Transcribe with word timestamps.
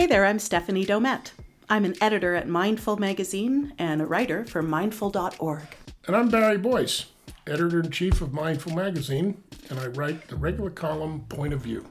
Hey 0.00 0.06
there, 0.06 0.24
I'm 0.24 0.38
Stephanie 0.38 0.86
Domet. 0.86 1.32
I'm 1.68 1.84
an 1.84 1.94
editor 2.00 2.34
at 2.34 2.48
Mindful 2.48 2.96
Magazine 2.96 3.74
and 3.78 4.00
a 4.00 4.06
writer 4.06 4.46
for 4.46 4.62
mindful.org. 4.62 5.76
And 6.06 6.16
I'm 6.16 6.30
Barry 6.30 6.56
Boyce, 6.56 7.04
editor 7.46 7.80
in 7.80 7.90
chief 7.90 8.22
of 8.22 8.32
Mindful 8.32 8.72
Magazine, 8.72 9.42
and 9.68 9.78
I 9.78 9.88
write 9.88 10.26
the 10.28 10.36
regular 10.36 10.70
column 10.70 11.26
Point 11.28 11.52
of 11.52 11.60
View. 11.60 11.84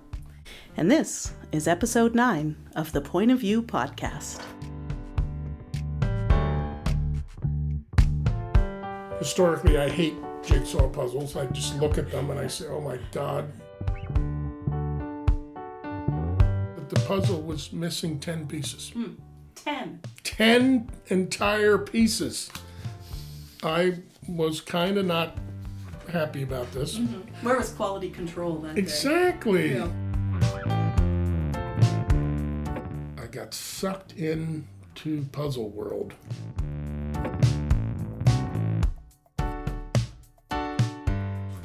And 0.76 0.90
this 0.90 1.36
is 1.52 1.68
episode 1.68 2.16
9 2.16 2.56
of 2.76 2.92
the 2.94 3.02
Point 3.02 3.30
of 3.30 3.42
View 3.42 3.62
podcast. 3.62 4.42
Historically, 9.20 9.78
I 9.78 9.88
hate 9.88 10.16
jigsaw 10.44 10.90
puzzles. 10.90 11.36
I 11.36 11.46
just 11.46 11.80
look 11.80 12.00
at 12.00 12.10
them 12.10 12.32
and 12.32 12.40
I 12.40 12.48
say, 12.48 12.66
oh 12.70 12.82
my 12.82 12.98
God. 13.12 13.52
Puzzle 17.10 17.42
was 17.42 17.74
missing 17.74 18.20
10 18.20 18.46
pieces. 18.46 18.92
Mm, 18.96 19.16
10. 19.56 20.00
10 20.24 20.92
entire 21.08 21.80
pieces. 21.80 22.52
I 23.64 23.96
was 24.28 24.62
kind 24.62 24.96
of 24.96 25.08
not 25.08 25.36
happy 26.14 26.44
about 26.44 26.72
this. 26.72 27.00
Mm-hmm. 27.00 27.44
Where 27.44 27.58
was 27.58 27.72
quality 27.72 28.12
control 28.12 28.60
then? 28.60 28.78
Exactly. 28.78 29.74
Yeah. 29.74 29.90
I 33.18 33.26
got 33.26 33.56
sucked 33.56 34.14
into 34.14 35.24
puzzle 35.32 35.72
world. 35.72 36.14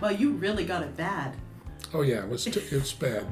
Well, 0.01 0.13
you 0.13 0.30
really 0.30 0.65
got 0.65 0.83
it 0.83 0.97
bad. 0.97 1.37
Oh 1.93 2.01
yeah, 2.01 2.23
it 2.23 2.30
was 2.30 2.47
t- 2.47 2.61
it's 2.71 2.95
bad. 2.95 3.27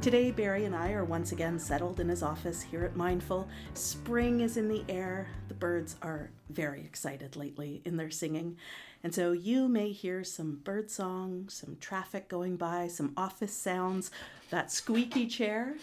Today, 0.00 0.30
Barry 0.30 0.64
and 0.64 0.74
I 0.74 0.92
are 0.92 1.04
once 1.04 1.30
again 1.30 1.58
settled 1.58 2.00
in 2.00 2.08
his 2.08 2.22
office 2.22 2.62
here 2.62 2.84
at 2.84 2.96
Mindful. 2.96 3.46
Spring 3.74 4.40
is 4.40 4.56
in 4.56 4.66
the 4.66 4.82
air. 4.88 5.28
The 5.48 5.54
birds 5.54 5.96
are 6.00 6.30
very 6.48 6.80
excited 6.80 7.36
lately 7.36 7.82
in 7.84 7.98
their 7.98 8.10
singing. 8.10 8.56
And 9.04 9.14
so 9.14 9.32
you 9.32 9.68
may 9.68 9.92
hear 9.92 10.24
some 10.24 10.62
bird 10.64 10.90
song, 10.90 11.50
some 11.50 11.76
traffic 11.80 12.30
going 12.30 12.56
by, 12.56 12.88
some 12.88 13.12
office 13.14 13.52
sounds, 13.52 14.10
that 14.48 14.72
squeaky 14.72 15.26
chair, 15.26 15.74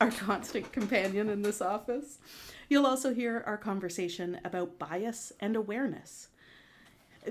our 0.00 0.12
constant 0.12 0.70
companion 0.70 1.28
in 1.28 1.42
this 1.42 1.60
office. 1.60 2.18
You'll 2.68 2.86
also 2.86 3.12
hear 3.12 3.42
our 3.46 3.58
conversation 3.58 4.38
about 4.44 4.78
bias 4.78 5.32
and 5.40 5.56
awareness. 5.56 6.28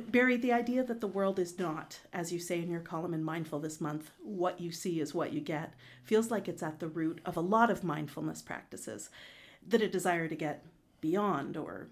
Barry, 0.08 0.36
the 0.36 0.52
idea 0.52 0.84
that 0.84 1.00
the 1.00 1.08
world 1.08 1.40
is 1.40 1.58
not, 1.58 2.00
as 2.12 2.34
you 2.34 2.40
say 2.40 2.60
in 2.60 2.70
your 2.70 2.82
column 2.82 3.14
in 3.14 3.24
Mindful 3.24 3.60
this 3.60 3.80
month, 3.80 4.12
what 4.22 4.60
you 4.60 4.72
see 4.72 5.00
is 5.00 5.14
what 5.14 5.32
you 5.32 5.40
get, 5.40 5.74
feels 6.04 6.30
like 6.30 6.48
it's 6.48 6.64
at 6.64 6.80
the 6.80 6.88
root 6.88 7.22
of 7.26 7.38
a 7.38 7.42
lot 7.42 7.70
of 7.70 7.84
mindfulness 7.84 8.42
practices. 8.42 9.10
That 9.68 9.82
a 9.82 9.88
desire 9.88 10.28
to 10.28 10.36
get 10.36 10.66
beyond 11.02 11.56
or 11.56 11.88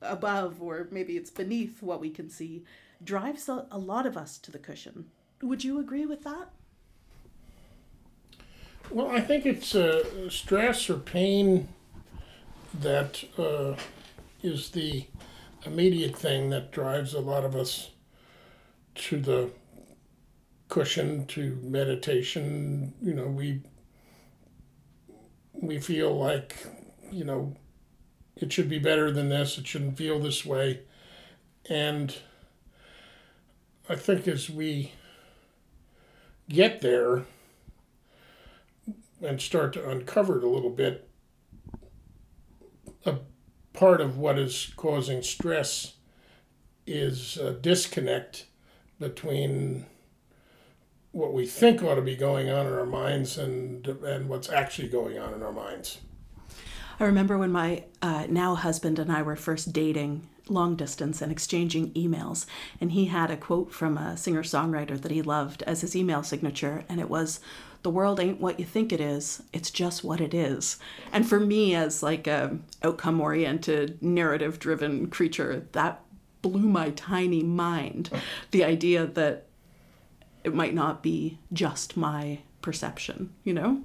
above, 0.00 0.62
or 0.62 0.88
maybe 0.90 1.16
it's 1.16 1.30
beneath 1.30 1.82
what 1.82 2.00
we 2.00 2.10
can 2.10 2.30
see, 2.30 2.64
drives 3.02 3.48
a, 3.48 3.66
lot 3.78 4.06
of 4.06 4.16
us 4.16 4.38
to 4.38 4.50
the 4.50 4.58
cushion. 4.58 5.06
Would 5.42 5.64
you 5.64 5.78
agree 5.78 6.06
with 6.06 6.22
that? 6.24 6.50
Well, 8.90 9.10
I 9.10 9.20
think 9.20 9.44
it's 9.44 9.74
uh, 9.74 10.30
stress 10.30 10.88
or 10.88 10.96
pain 10.96 11.68
that 12.80 13.24
uh, 13.38 13.74
is 14.42 14.70
the 14.70 15.06
immediate 15.68 16.16
thing 16.16 16.50
that 16.50 16.72
drives 16.72 17.14
a 17.14 17.20
lot 17.20 17.44
of 17.44 17.54
us 17.54 17.90
to 18.94 19.20
the 19.20 19.50
cushion 20.68 21.26
to 21.26 21.58
meditation. 21.62 22.94
You 23.00 23.14
know 23.14 23.26
we 23.28 23.62
we 25.52 25.78
feel 25.78 26.16
like 26.16 26.66
you 27.10 27.24
know 27.24 27.56
it 28.36 28.52
should 28.52 28.68
be 28.68 28.78
better 28.78 29.10
than 29.10 29.28
this. 29.28 29.58
It 29.58 29.66
shouldn't 29.66 29.96
feel 29.98 30.18
this 30.18 30.44
way. 30.44 30.80
And 31.68 32.14
i 33.88 33.96
think 33.96 34.28
as 34.28 34.50
we 34.50 34.92
get 36.48 36.80
there 36.80 37.24
and 39.22 39.40
start 39.40 39.72
to 39.72 39.88
uncover 39.88 40.38
it 40.38 40.44
a 40.44 40.48
little 40.48 40.70
bit 40.70 41.08
a 43.04 43.16
part 43.78 44.00
of 44.00 44.18
what 44.18 44.36
is 44.36 44.72
causing 44.76 45.22
stress 45.22 45.94
is 46.84 47.36
a 47.36 47.52
disconnect 47.52 48.46
between 48.98 49.86
what 51.12 51.32
we 51.32 51.46
think 51.46 51.80
ought 51.80 51.94
to 51.94 52.02
be 52.02 52.16
going 52.16 52.50
on 52.50 52.66
in 52.66 52.72
our 52.72 52.84
minds 52.84 53.38
and 53.38 53.86
and 53.86 54.28
what's 54.28 54.50
actually 54.50 54.88
going 54.88 55.16
on 55.16 55.32
in 55.32 55.44
our 55.44 55.52
minds. 55.52 55.98
I 56.98 57.04
remember 57.04 57.38
when 57.38 57.52
my 57.52 57.84
uh, 58.02 58.26
now 58.28 58.56
husband 58.56 58.98
and 58.98 59.12
I 59.12 59.22
were 59.22 59.36
first 59.36 59.72
dating 59.72 60.28
long 60.50 60.76
distance 60.76 61.22
and 61.22 61.32
exchanging 61.32 61.92
emails, 61.92 62.46
and 62.80 62.92
he 62.92 63.06
had 63.06 63.30
a 63.30 63.36
quote 63.36 63.72
from 63.72 63.98
a 63.98 64.16
singer 64.16 64.42
songwriter 64.42 65.00
that 65.00 65.12
he 65.12 65.22
loved 65.22 65.62
as 65.64 65.80
his 65.80 65.96
email 65.96 66.22
signature, 66.22 66.84
and 66.88 67.00
it 67.00 67.10
was, 67.10 67.40
the 67.82 67.90
world 67.90 68.20
ain't 68.20 68.40
what 68.40 68.58
you 68.58 68.66
think 68.66 68.92
it 68.92 69.00
is 69.00 69.42
it's 69.52 69.70
just 69.70 70.04
what 70.04 70.20
it 70.20 70.34
is. 70.34 70.78
And 71.12 71.28
for 71.28 71.38
me 71.38 71.74
as 71.74 72.02
like 72.02 72.26
a 72.26 72.58
outcome 72.82 73.20
oriented 73.20 74.02
narrative 74.02 74.58
driven 74.58 75.08
creature 75.08 75.66
that 75.72 76.00
blew 76.42 76.68
my 76.68 76.90
tiny 76.90 77.42
mind. 77.42 78.10
The 78.50 78.64
idea 78.64 79.06
that 79.06 79.46
it 80.44 80.54
might 80.54 80.74
not 80.74 81.02
be 81.02 81.38
just 81.52 81.96
my 81.96 82.40
perception 82.62 83.32
you 83.44 83.54
know? 83.54 83.82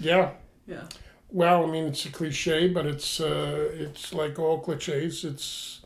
Yeah. 0.00 0.30
Yeah. 0.66 0.84
Well 1.30 1.64
i 1.64 1.70
mean 1.70 1.84
it's 1.84 2.06
a 2.06 2.10
cliche 2.10 2.68
but 2.68 2.86
it's 2.86 3.20
uh, 3.20 3.68
it's 3.74 4.14
like 4.14 4.38
all 4.38 4.60
cliches. 4.60 5.24
It's 5.24 5.77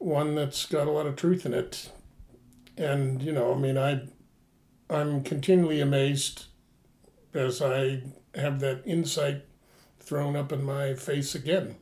one 0.00 0.34
that's 0.34 0.66
got 0.66 0.88
a 0.88 0.90
lot 0.90 1.06
of 1.06 1.14
truth 1.14 1.46
in 1.46 1.54
it 1.54 1.90
and 2.76 3.22
you 3.22 3.30
know 3.30 3.54
i 3.54 3.56
mean 3.56 3.78
i 3.78 4.00
i'm 4.88 5.22
continually 5.22 5.80
amazed 5.80 6.46
as 7.34 7.62
I 7.62 8.02
have 8.34 8.60
that 8.60 8.82
insight 8.84 9.44
thrown 9.98 10.36
up 10.36 10.52
in 10.52 10.64
my 10.64 10.94
face 10.94 11.34
again. 11.34 11.76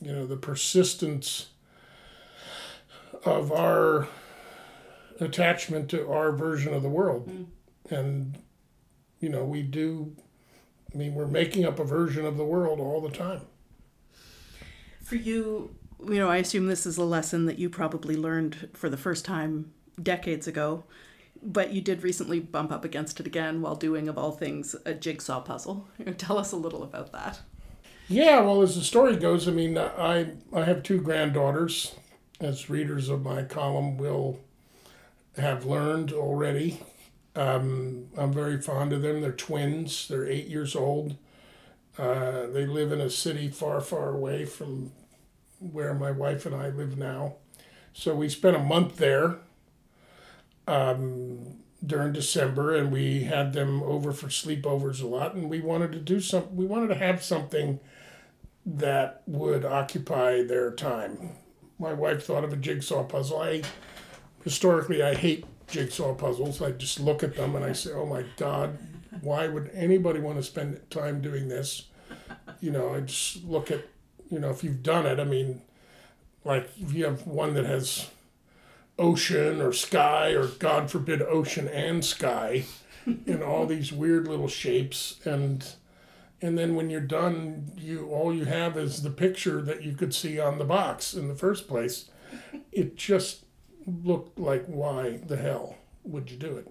You 0.00 0.12
know, 0.12 0.26
the 0.26 0.36
persistence 0.36 1.48
of 3.24 3.52
our 3.52 4.08
attachment 5.20 5.88
to 5.90 6.10
our 6.10 6.32
version 6.32 6.74
of 6.74 6.82
the 6.82 6.88
world. 6.88 7.28
Mm. 7.28 7.46
And, 7.90 8.38
you 9.20 9.28
know, 9.28 9.44
we 9.44 9.62
do, 9.62 10.16
I 10.92 10.98
mean, 10.98 11.14
we're 11.14 11.26
making 11.26 11.64
up 11.64 11.78
a 11.78 11.84
version 11.84 12.24
of 12.24 12.36
the 12.36 12.44
world 12.44 12.80
all 12.80 13.00
the 13.00 13.16
time. 13.16 13.42
For 15.04 15.16
you, 15.16 15.76
you 16.06 16.18
know, 16.18 16.28
I 16.28 16.38
assume 16.38 16.66
this 16.66 16.86
is 16.86 16.96
a 16.96 17.04
lesson 17.04 17.46
that 17.46 17.58
you 17.58 17.68
probably 17.68 18.16
learned 18.16 18.68
for 18.74 18.88
the 18.88 18.96
first 18.96 19.24
time 19.24 19.72
decades 20.02 20.46
ago 20.46 20.84
but 21.42 21.72
you 21.72 21.80
did 21.80 22.02
recently 22.02 22.40
bump 22.40 22.70
up 22.70 22.84
against 22.84 23.18
it 23.18 23.26
again 23.26 23.60
while 23.60 23.74
doing, 23.74 24.08
of 24.08 24.16
all 24.16 24.30
things, 24.30 24.76
a 24.84 24.94
jigsaw 24.94 25.40
puzzle. 25.40 25.88
Tell 26.18 26.38
us 26.38 26.52
a 26.52 26.56
little 26.56 26.82
about 26.82 27.12
that. 27.12 27.40
Yeah, 28.08 28.40
well, 28.40 28.62
as 28.62 28.76
the 28.76 28.82
story 28.82 29.16
goes, 29.16 29.48
I 29.48 29.52
mean, 29.52 29.76
I 29.78 30.32
I 30.52 30.64
have 30.64 30.82
two 30.82 31.00
granddaughters, 31.00 31.94
as 32.40 32.70
readers 32.70 33.08
of 33.08 33.22
my 33.22 33.42
column 33.42 33.96
will 33.96 34.40
have 35.36 35.64
learned 35.64 36.12
already. 36.12 36.80
Um, 37.34 38.08
I'm 38.18 38.32
very 38.32 38.60
fond 38.60 38.92
of 38.92 39.02
them. 39.02 39.22
They're 39.22 39.32
twins. 39.32 40.08
They're 40.08 40.28
eight 40.28 40.48
years 40.48 40.76
old. 40.76 41.16
Uh, 41.98 42.46
they 42.48 42.66
live 42.66 42.92
in 42.92 43.00
a 43.00 43.08
city 43.08 43.48
far, 43.48 43.80
far 43.80 44.10
away 44.10 44.44
from 44.44 44.92
where 45.62 45.94
my 45.94 46.10
wife 46.10 46.46
and 46.46 46.54
I 46.54 46.68
live 46.68 46.98
now. 46.98 47.36
So 47.92 48.14
we 48.14 48.28
spent 48.28 48.56
a 48.56 48.60
month 48.60 48.96
there 48.96 49.38
um, 50.66 51.58
during 51.84 52.12
December, 52.12 52.74
and 52.74 52.90
we 52.90 53.24
had 53.24 53.52
them 53.52 53.82
over 53.82 54.12
for 54.12 54.28
sleepovers 54.28 55.02
a 55.02 55.06
lot. 55.06 55.34
And 55.34 55.48
we 55.50 55.60
wanted 55.60 55.92
to 55.92 55.98
do 55.98 56.20
some. 56.20 56.54
We 56.56 56.64
wanted 56.64 56.88
to 56.88 56.94
have 56.94 57.22
something 57.22 57.80
that 58.64 59.22
would 59.26 59.64
occupy 59.64 60.42
their 60.42 60.70
time. 60.70 61.30
My 61.78 61.92
wife 61.92 62.24
thought 62.24 62.44
of 62.44 62.52
a 62.52 62.56
jigsaw 62.56 63.04
puzzle. 63.04 63.40
I 63.40 63.62
historically 64.44 65.02
I 65.02 65.14
hate 65.14 65.44
jigsaw 65.66 66.14
puzzles. 66.14 66.62
I 66.62 66.72
just 66.72 67.00
look 67.00 67.22
at 67.22 67.36
them 67.36 67.56
and 67.56 67.64
I 67.64 67.72
say, 67.72 67.92
"Oh 67.92 68.06
my 68.06 68.24
God, 68.36 68.78
why 69.20 69.48
would 69.48 69.70
anybody 69.74 70.20
want 70.20 70.36
to 70.38 70.42
spend 70.42 70.80
time 70.90 71.20
doing 71.20 71.48
this?" 71.48 71.88
You 72.60 72.70
know, 72.70 72.94
I 72.94 73.00
just 73.00 73.44
look 73.44 73.70
at, 73.70 73.84
you 74.32 74.40
know, 74.40 74.50
if 74.50 74.64
you've 74.64 74.82
done 74.82 75.04
it. 75.06 75.20
I 75.20 75.24
mean, 75.24 75.60
like 76.44 76.70
if 76.80 76.92
you 76.94 77.04
have 77.04 77.26
one 77.26 77.54
that 77.54 77.66
has 77.66 78.10
ocean 78.98 79.60
or 79.60 79.72
sky 79.72 80.30
or 80.30 80.46
God 80.46 80.90
forbid 80.90 81.22
ocean 81.22 81.68
and 81.68 82.04
sky 82.04 82.64
in 83.26 83.42
all 83.42 83.66
these 83.66 83.92
weird 83.92 84.26
little 84.26 84.48
shapes 84.48 85.20
and 85.24 85.74
and 86.40 86.58
then 86.58 86.74
when 86.74 86.90
you're 86.90 87.00
done 87.00 87.72
you 87.76 88.08
all 88.08 88.34
you 88.34 88.44
have 88.44 88.76
is 88.76 89.02
the 89.02 89.10
picture 89.10 89.62
that 89.62 89.82
you 89.82 89.94
could 89.94 90.14
see 90.14 90.38
on 90.38 90.58
the 90.58 90.64
box 90.64 91.14
in 91.14 91.28
the 91.28 91.34
first 91.34 91.66
place 91.66 92.10
it 92.70 92.96
just 92.96 93.44
looked 93.86 94.38
like 94.38 94.64
why 94.66 95.18
the 95.26 95.36
hell 95.36 95.76
would 96.04 96.30
you 96.30 96.36
do 96.36 96.56
it 96.56 96.68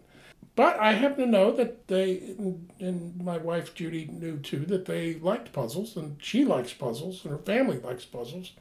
but 0.62 0.80
I 0.80 0.92
happen 0.92 1.26
to 1.26 1.26
know 1.26 1.52
that 1.54 1.88
they, 1.88 2.36
and 2.80 3.20
my 3.20 3.40
wife 3.40 3.74
Judy 3.74 4.08
knew 4.12 4.38
too, 4.38 4.60
that 4.68 4.86
they 4.86 5.16
liked 5.16 5.52
puzzles, 5.52 5.98
and 5.98 6.18
she 6.22 6.46
likes 6.46 6.72
puzzles, 6.72 7.26
and 7.26 7.32
her 7.32 7.40
family 7.40 7.80
likes 7.80 8.06
puzzles, 8.06 8.52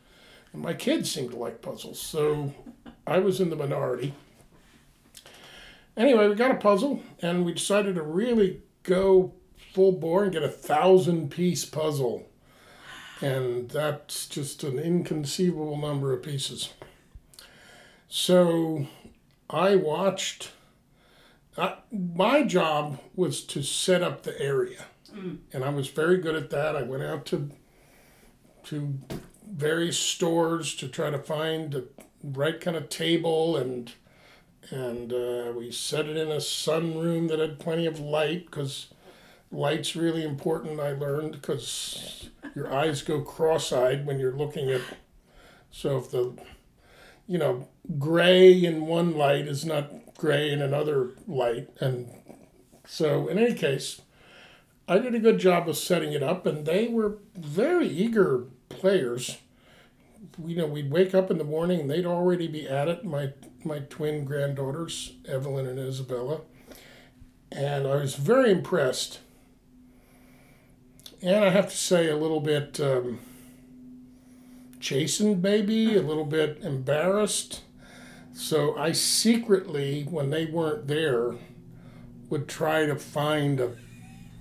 and 0.54 0.62
my 0.62 0.72
kids 0.72 1.10
seem 1.10 1.28
to 1.28 1.36
like 1.36 1.60
puzzles. 1.60 2.00
So 2.00 2.54
I 3.06 3.18
was 3.18 3.38
in 3.38 3.50
the 3.50 3.56
minority. 3.56 4.14
Anyway, 5.94 6.26
we 6.26 6.34
got 6.36 6.52
a 6.52 6.54
puzzle, 6.54 7.02
and 7.20 7.44
we 7.44 7.52
decided 7.52 7.96
to 7.96 8.02
really 8.02 8.62
go 8.82 9.34
full 9.74 9.92
bore 9.92 10.24
and 10.24 10.32
get 10.32 10.42
a 10.42 10.48
thousand 10.48 11.30
piece 11.30 11.66
puzzle. 11.66 12.26
And 13.20 13.68
that's 13.68 14.26
just 14.26 14.64
an 14.64 14.78
inconceivable 14.78 15.76
number 15.76 16.14
of 16.14 16.22
pieces. 16.22 16.72
So 18.08 18.86
I 19.50 19.76
watched. 19.76 20.52
I, 21.58 21.76
my 21.90 22.42
job 22.44 23.00
was 23.14 23.42
to 23.44 23.62
set 23.62 24.02
up 24.02 24.22
the 24.22 24.40
area, 24.40 24.84
mm. 25.12 25.38
and 25.52 25.64
I 25.64 25.70
was 25.70 25.88
very 25.88 26.18
good 26.18 26.36
at 26.36 26.50
that. 26.50 26.76
I 26.76 26.82
went 26.82 27.02
out 27.02 27.26
to 27.26 27.50
to 28.64 28.98
various 29.50 29.98
stores 29.98 30.74
to 30.76 30.88
try 30.88 31.10
to 31.10 31.18
find 31.18 31.72
the 31.72 31.88
right 32.22 32.60
kind 32.60 32.76
of 32.76 32.88
table 32.88 33.56
and 33.56 33.92
and 34.70 35.12
uh, 35.12 35.52
we 35.56 35.72
set 35.72 36.06
it 36.06 36.16
in 36.16 36.30
a 36.30 36.36
sunroom 36.36 37.28
that 37.28 37.40
had 37.40 37.58
plenty 37.58 37.86
of 37.86 37.98
light 37.98 38.46
because 38.46 38.88
light's 39.50 39.96
really 39.96 40.22
important 40.22 40.78
i 40.78 40.92
learned 40.92 41.32
because 41.32 42.28
your 42.54 42.72
eyes 42.72 43.02
go 43.02 43.20
cross-eyed 43.20 44.06
when 44.06 44.18
you're 44.20 44.36
looking 44.36 44.70
at 44.70 44.82
so 45.70 45.96
if 45.96 46.10
the 46.10 46.32
you 47.26 47.38
know 47.38 47.66
gray 47.98 48.52
in 48.52 48.86
one 48.86 49.16
light 49.16 49.48
is 49.48 49.64
not 49.64 49.90
gray 50.20 50.52
in 50.52 50.60
another 50.60 51.10
light. 51.26 51.68
And 51.80 52.10
so 52.86 53.26
in 53.28 53.38
any 53.38 53.54
case 53.54 54.02
i 54.86 54.98
did 54.98 55.14
a 55.14 55.20
good 55.20 55.38
job 55.38 55.68
of 55.68 55.76
setting 55.76 56.12
it 56.12 56.22
up 56.22 56.44
and 56.46 56.66
they 56.66 56.88
were 56.88 57.18
very 57.36 57.88
eager 57.88 58.44
players. 58.68 59.38
You 60.44 60.56
know 60.56 60.66
we'd 60.66 60.90
wake 60.90 61.14
up 61.14 61.30
in 61.30 61.38
the 61.38 61.44
morning 61.44 61.80
and 61.80 61.90
they'd 61.90 62.04
already 62.04 62.48
be 62.48 62.68
at 62.68 62.88
it 62.88 63.04
my 63.04 63.32
my 63.64 63.78
twin 63.78 64.24
granddaughters 64.24 65.14
evelyn 65.26 65.66
and 65.66 65.78
isabella. 65.78 66.42
And 67.50 67.86
i 67.86 67.96
was 67.96 68.14
very 68.14 68.50
impressed. 68.50 69.20
And 71.22 71.44
I 71.44 71.50
have 71.50 71.70
to 71.70 71.76
say 71.76 72.08
a 72.08 72.16
little 72.16 72.40
bit 72.40 72.80
um, 72.80 73.20
chastened, 74.80 75.42
maybe 75.42 75.94
a 75.96 76.02
little 76.02 76.24
bit 76.24 76.58
embarrassed. 76.62 77.60
So 78.32 78.76
I 78.76 78.92
secretly, 78.92 80.06
when 80.08 80.30
they 80.30 80.46
weren't 80.46 80.86
there, 80.86 81.34
would 82.28 82.48
try 82.48 82.86
to 82.86 82.96
find 82.96 83.60
a 83.60 83.72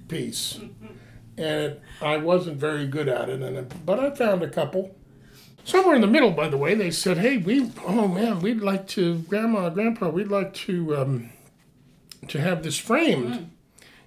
piece, 0.08 0.60
and 1.38 1.48
it, 1.62 1.82
I 2.02 2.18
wasn't 2.18 2.58
very 2.58 2.88
good 2.88 3.08
at 3.08 3.30
it. 3.30 3.42
And 3.42 3.58
it, 3.58 3.86
but 3.86 4.00
I 4.00 4.12
found 4.12 4.44
a 4.44 4.50
couple. 4.50 4.96
Somewhere 5.64 5.96
in 5.96 6.02
the 6.02 6.08
middle, 6.08 6.32
by 6.32 6.48
the 6.48 6.58
way, 6.58 6.76
they 6.76 6.92
said, 6.92 7.18
"Hey, 7.18 7.38
we, 7.38 7.72
oh 7.86 8.08
man, 8.08 8.40
we'd 8.40 8.62
like 8.62 8.88
to, 8.90 9.20
Grandma, 9.20 9.70
Grandpa, 9.70 10.10
we'd 10.10 10.30
like 10.30 10.54
to, 10.56 10.96
um, 10.96 11.30
to 12.28 12.40
have 12.40 12.64
this 12.64 12.78
framed." 12.78 13.34
Mm. 13.34 13.50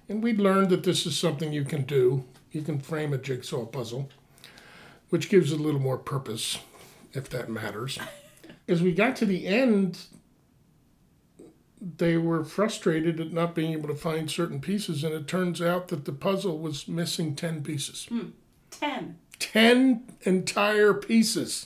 And 0.09 0.23
we'd 0.23 0.39
learned 0.39 0.69
that 0.69 0.83
this 0.83 1.05
is 1.05 1.17
something 1.17 1.53
you 1.53 1.63
can 1.63 1.83
do 1.83 2.25
you 2.53 2.61
can 2.61 2.79
frame 2.79 3.11
a 3.13 3.17
jigsaw 3.17 3.65
puzzle, 3.65 4.09
which 5.09 5.27
gives 5.27 5.51
it 5.51 5.59
a 5.59 5.63
little 5.63 5.81
more 5.81 5.97
purpose, 5.97 6.59
if 7.11 7.27
that 7.29 7.49
matters. 7.49 7.99
As 8.73 8.81
we 8.81 8.91
got 8.91 9.15
to 9.17 9.27
the 9.27 9.45
end, 9.45 9.99
they 11.79 12.17
were 12.17 12.43
frustrated 12.43 13.19
at 13.19 13.31
not 13.31 13.53
being 13.53 13.71
able 13.73 13.87
to 13.87 13.93
find 13.93 14.31
certain 14.31 14.59
pieces, 14.59 15.03
and 15.03 15.13
it 15.13 15.27
turns 15.27 15.61
out 15.61 15.89
that 15.89 16.05
the 16.05 16.11
puzzle 16.11 16.57
was 16.57 16.87
missing 16.87 17.35
10 17.35 17.61
pieces. 17.61 18.07
Hmm. 18.09 18.29
10. 18.71 19.19
10 19.37 20.03
entire 20.23 20.95
pieces. 20.95 21.65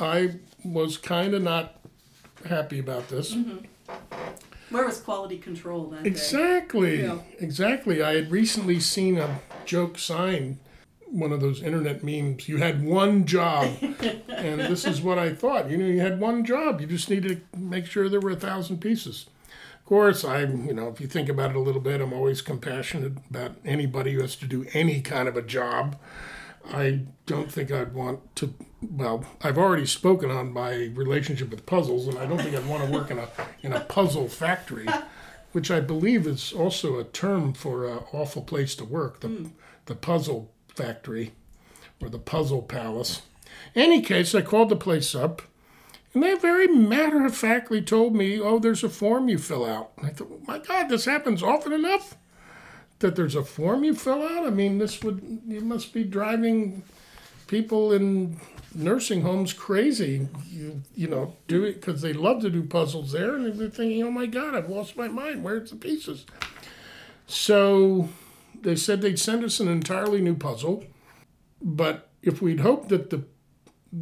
I 0.00 0.40
was 0.64 0.98
kind 0.98 1.32
of 1.32 1.42
not 1.42 1.78
happy 2.44 2.80
about 2.80 3.08
this. 3.08 3.32
Mm-hmm. 3.32 3.58
Where 4.70 4.86
was 4.86 5.00
quality 5.00 5.38
control 5.38 5.86
then? 5.86 6.04
Exactly. 6.04 7.04
Yeah. 7.04 7.18
Exactly. 7.38 8.02
I 8.02 8.16
had 8.16 8.32
recently 8.32 8.80
seen 8.80 9.16
a 9.18 9.40
joke 9.64 9.96
sign, 9.96 10.58
one 11.14 11.32
of 11.32 11.40
those 11.40 11.62
internet 11.62 12.02
memes. 12.02 12.48
You 12.48 12.58
had 12.58 12.84
one 12.84 13.24
job, 13.24 13.70
and 14.28 14.60
this 14.60 14.84
is 14.84 15.00
what 15.00 15.18
I 15.18 15.32
thought. 15.32 15.70
You 15.70 15.76
know, 15.76 15.86
you 15.86 16.00
had 16.00 16.20
one 16.20 16.44
job. 16.44 16.80
You 16.80 16.86
just 16.86 17.08
needed 17.08 17.42
to 17.52 17.58
make 17.58 17.86
sure 17.86 18.08
there 18.08 18.20
were 18.20 18.30
a 18.30 18.36
thousand 18.36 18.78
pieces. 18.80 19.26
Of 19.78 19.84
course, 19.86 20.24
I'm, 20.24 20.66
you 20.66 20.74
know, 20.74 20.88
if 20.88 21.00
you 21.00 21.06
think 21.06 21.28
about 21.28 21.50
it 21.50 21.56
a 21.56 21.60
little 21.60 21.80
bit, 21.80 22.00
I'm 22.00 22.12
always 22.12 22.42
compassionate 22.42 23.12
about 23.30 23.52
anybody 23.64 24.14
who 24.14 24.22
has 24.22 24.34
to 24.36 24.46
do 24.46 24.66
any 24.72 25.00
kind 25.00 25.28
of 25.28 25.36
a 25.36 25.42
job. 25.42 25.96
I 26.72 27.02
don't 27.26 27.52
think 27.52 27.70
I'd 27.70 27.94
want 27.94 28.34
to. 28.36 28.54
Well, 28.82 29.24
I've 29.42 29.58
already 29.58 29.86
spoken 29.86 30.30
on 30.30 30.52
my 30.52 30.90
relationship 30.94 31.50
with 31.50 31.66
puzzles, 31.66 32.08
and 32.08 32.18
I 32.18 32.26
don't 32.26 32.40
think 32.40 32.56
I'd 32.56 32.66
want 32.66 32.84
to 32.84 32.90
work 32.90 33.10
in 33.10 33.18
a 33.18 33.28
in 33.62 33.72
a 33.72 33.80
puzzle 33.80 34.28
factory, 34.28 34.88
which 35.52 35.70
I 35.70 35.80
believe 35.80 36.26
is 36.26 36.52
also 36.52 36.98
a 36.98 37.04
term 37.04 37.52
for 37.52 37.86
an 37.86 38.00
awful 38.12 38.42
place 38.42 38.74
to 38.76 38.84
work. 38.84 39.20
The 39.20 39.28
mm. 39.28 39.50
the 39.84 39.94
puzzle 39.94 40.53
factory, 40.74 41.32
or 42.00 42.08
the 42.08 42.18
puzzle 42.18 42.62
palace. 42.62 43.22
Any 43.74 44.02
case, 44.02 44.34
I 44.34 44.42
called 44.42 44.68
the 44.68 44.76
place 44.76 45.14
up, 45.14 45.42
and 46.12 46.22
they 46.22 46.34
very 46.34 46.66
matter 46.66 47.24
of 47.24 47.36
factly 47.36 47.82
told 47.82 48.14
me, 48.14 48.40
"Oh, 48.40 48.58
there's 48.58 48.84
a 48.84 48.88
form 48.88 49.28
you 49.28 49.38
fill 49.38 49.64
out." 49.64 49.92
And 49.96 50.06
I 50.06 50.10
thought, 50.10 50.46
"My 50.46 50.58
God, 50.58 50.88
this 50.88 51.04
happens 51.04 51.42
often 51.42 51.72
enough." 51.72 52.16
that 53.00 53.16
there's 53.16 53.34
a 53.34 53.44
form 53.44 53.84
you 53.84 53.94
fill 53.94 54.22
out? 54.22 54.46
I 54.46 54.50
mean, 54.50 54.78
this 54.78 55.02
would 55.02 55.40
you 55.46 55.60
must 55.60 55.92
be 55.92 56.04
driving 56.04 56.82
people 57.46 57.92
in 57.92 58.40
nursing 58.74 59.22
homes 59.22 59.52
crazy. 59.52 60.26
You 60.48 60.82
you 60.94 61.08
know 61.08 61.36
do 61.46 61.64
it 61.64 61.74
because 61.74 62.00
they 62.00 62.12
love 62.12 62.40
to 62.42 62.50
do 62.50 62.62
puzzles 62.62 63.12
there, 63.12 63.34
and 63.34 63.58
they're 63.58 63.68
thinking, 63.68 64.02
oh 64.02 64.10
my 64.10 64.26
God, 64.26 64.54
I've 64.54 64.70
lost 64.70 64.96
my 64.96 65.08
mind. 65.08 65.44
Where's 65.44 65.70
the 65.70 65.76
pieces? 65.76 66.24
So 67.26 68.08
they 68.64 68.76
said 68.76 69.00
they'd 69.00 69.18
send 69.18 69.44
us 69.44 69.60
an 69.60 69.68
entirely 69.68 70.20
new 70.20 70.34
puzzle, 70.34 70.84
but 71.62 72.08
if 72.22 72.42
we'd 72.42 72.60
hoped 72.60 72.88
that 72.88 73.10
the 73.10 73.24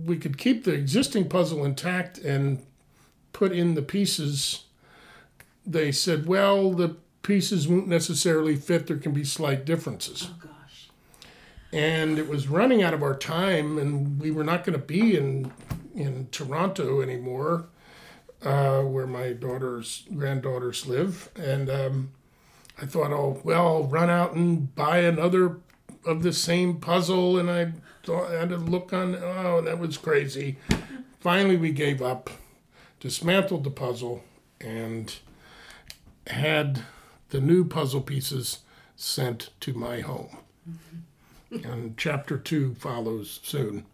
we 0.04 0.16
could 0.16 0.38
keep 0.38 0.64
the 0.64 0.72
existing 0.72 1.28
puzzle 1.28 1.64
intact 1.64 2.16
and 2.16 2.64
put 3.34 3.52
in 3.52 3.74
the 3.74 3.82
pieces, 3.82 4.64
they 5.66 5.92
said, 5.92 6.26
well, 6.26 6.70
the 6.72 6.96
pieces 7.22 7.68
won't 7.68 7.88
necessarily 7.88 8.56
fit. 8.56 8.86
There 8.86 8.96
can 8.96 9.12
be 9.12 9.24
slight 9.24 9.66
differences. 9.66 10.30
Oh, 10.30 10.46
gosh. 10.46 10.88
And 11.72 12.18
it 12.18 12.28
was 12.28 12.48
running 12.48 12.82
out 12.82 12.94
of 12.94 13.02
our 13.02 13.16
time, 13.16 13.78
and 13.78 14.18
we 14.18 14.30
were 14.30 14.44
not 14.44 14.64
going 14.64 14.78
to 14.78 14.84
be 14.84 15.16
in 15.16 15.52
in 15.94 16.28
Toronto 16.30 17.02
anymore, 17.02 17.66
uh, 18.42 18.80
where 18.80 19.06
my 19.06 19.34
daughter's 19.34 20.04
granddaughters 20.14 20.86
live. 20.86 21.28
And 21.36 21.68
um, 21.68 22.12
I 22.82 22.86
thought, 22.86 23.12
oh 23.12 23.40
well, 23.44 23.66
I'll 23.66 23.84
run 23.84 24.10
out 24.10 24.34
and 24.34 24.74
buy 24.74 24.98
another 24.98 25.58
of 26.04 26.24
the 26.24 26.32
same 26.32 26.80
puzzle. 26.80 27.38
And 27.38 27.48
I 27.48 27.72
thought 28.02 28.32
I 28.32 28.40
had 28.40 28.48
to 28.48 28.56
look 28.56 28.92
on. 28.92 29.14
Oh, 29.14 29.60
that 29.62 29.78
was 29.78 29.96
crazy. 29.96 30.58
Finally, 31.20 31.56
we 31.56 31.70
gave 31.70 32.02
up, 32.02 32.28
dismantled 32.98 33.62
the 33.62 33.70
puzzle, 33.70 34.24
and 34.60 35.14
had 36.26 36.82
the 37.30 37.40
new 37.40 37.64
puzzle 37.64 38.00
pieces 38.00 38.58
sent 38.96 39.50
to 39.60 39.72
my 39.72 40.00
home. 40.00 40.38
Mm-hmm. 41.52 41.70
and 41.70 41.98
chapter 41.98 42.38
two 42.38 42.74
follows 42.76 43.40
soon. 43.42 43.84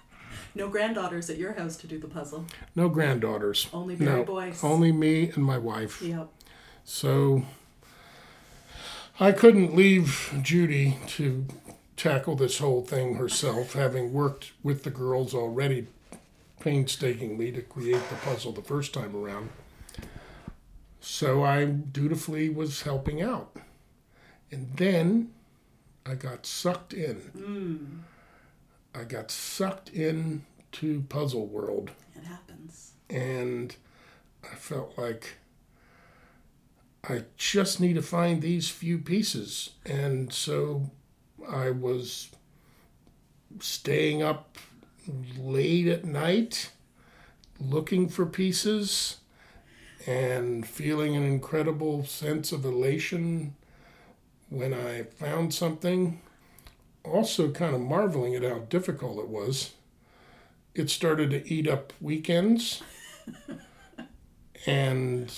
no 0.54 0.68
granddaughters 0.68 1.30
at 1.30 1.38
your 1.38 1.54
house 1.54 1.76
to 1.78 1.86
do 1.86 1.98
the 1.98 2.06
puzzle. 2.06 2.44
No 2.76 2.88
granddaughters. 2.88 3.68
Only 3.72 3.96
no, 3.96 4.24
boys. 4.24 4.62
Only 4.62 4.92
me 4.92 5.30
and 5.30 5.42
my 5.44 5.56
wife. 5.58 6.02
Yep. 6.02 6.28
So 6.84 7.44
I 9.20 9.32
couldn't 9.32 9.74
leave 9.74 10.32
Judy 10.42 10.98
to 11.08 11.46
tackle 11.96 12.34
this 12.34 12.58
whole 12.58 12.82
thing 12.82 13.16
herself, 13.16 13.74
having 13.74 14.12
worked 14.12 14.52
with 14.62 14.84
the 14.84 14.90
girls 14.90 15.34
already 15.34 15.86
painstakingly 16.60 17.52
to 17.52 17.60
create 17.60 18.08
the 18.08 18.16
puzzle 18.16 18.52
the 18.52 18.62
first 18.62 18.94
time 18.94 19.14
around. 19.14 19.50
So 21.00 21.44
I 21.44 21.66
dutifully 21.66 22.48
was 22.48 22.82
helping 22.82 23.20
out. 23.20 23.54
And 24.50 24.76
then 24.76 25.32
I 26.06 26.14
got 26.14 26.46
sucked 26.46 26.92
in. 26.92 27.16
Mm. 27.36 28.98
I 28.98 29.04
got 29.04 29.30
sucked 29.30 29.90
in 29.90 30.44
to 30.72 31.02
Puzzle 31.08 31.46
World. 31.46 31.90
It 32.14 32.24
happens. 32.24 32.92
And 33.10 33.74
I 34.44 34.54
felt 34.54 34.96
like 34.96 35.38
I 37.08 37.24
just 37.36 37.80
need 37.80 37.94
to 37.94 38.02
find 38.02 38.40
these 38.40 38.68
few 38.68 38.98
pieces. 38.98 39.70
And 39.84 40.32
so 40.32 40.90
I 41.48 41.70
was 41.70 42.28
staying 43.60 44.22
up 44.22 44.56
late 45.36 45.88
at 45.88 46.04
night 46.04 46.70
looking 47.60 48.08
for 48.08 48.24
pieces 48.26 49.18
and 50.06 50.66
feeling 50.66 51.16
an 51.16 51.24
incredible 51.24 52.04
sense 52.04 52.52
of 52.52 52.64
elation 52.64 53.54
when 54.48 54.74
I 54.74 55.02
found 55.02 55.54
something. 55.54 56.20
Also, 57.04 57.50
kind 57.50 57.74
of 57.74 57.80
marveling 57.80 58.34
at 58.34 58.42
how 58.42 58.60
difficult 58.60 59.18
it 59.18 59.28
was. 59.28 59.72
It 60.74 60.88
started 60.88 61.30
to 61.30 61.52
eat 61.52 61.68
up 61.68 61.92
weekends. 62.00 62.82
and 64.66 65.32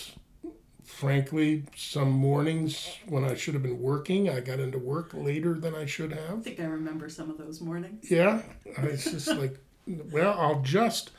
frankly, 1.04 1.64
some 1.76 2.10
mornings 2.10 2.98
when 3.06 3.24
I 3.24 3.34
should 3.34 3.54
have 3.54 3.62
been 3.62 3.80
working, 3.80 4.28
I 4.28 4.40
got 4.40 4.60
into 4.60 4.78
work 4.78 5.12
later 5.12 5.54
than 5.54 5.74
I 5.74 5.86
should 5.86 6.12
have. 6.12 6.38
I 6.38 6.42
think 6.42 6.60
I 6.60 6.64
remember 6.64 7.08
some 7.08 7.30
of 7.30 7.38
those 7.38 7.60
mornings. 7.60 8.10
Yeah, 8.10 8.42
it's 8.64 9.10
just 9.10 9.28
like, 9.28 9.58
well, 9.86 10.36
I'll 10.38 10.62
just 10.62 11.10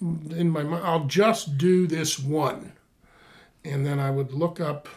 in 0.00 0.50
my 0.50 0.62
mind, 0.62 0.84
I'll 0.84 1.04
just 1.06 1.58
do 1.58 1.86
this 1.86 2.18
one, 2.18 2.72
and 3.64 3.84
then 3.84 3.98
I 3.98 4.10
would 4.10 4.32
look 4.32 4.60
up, 4.60 4.88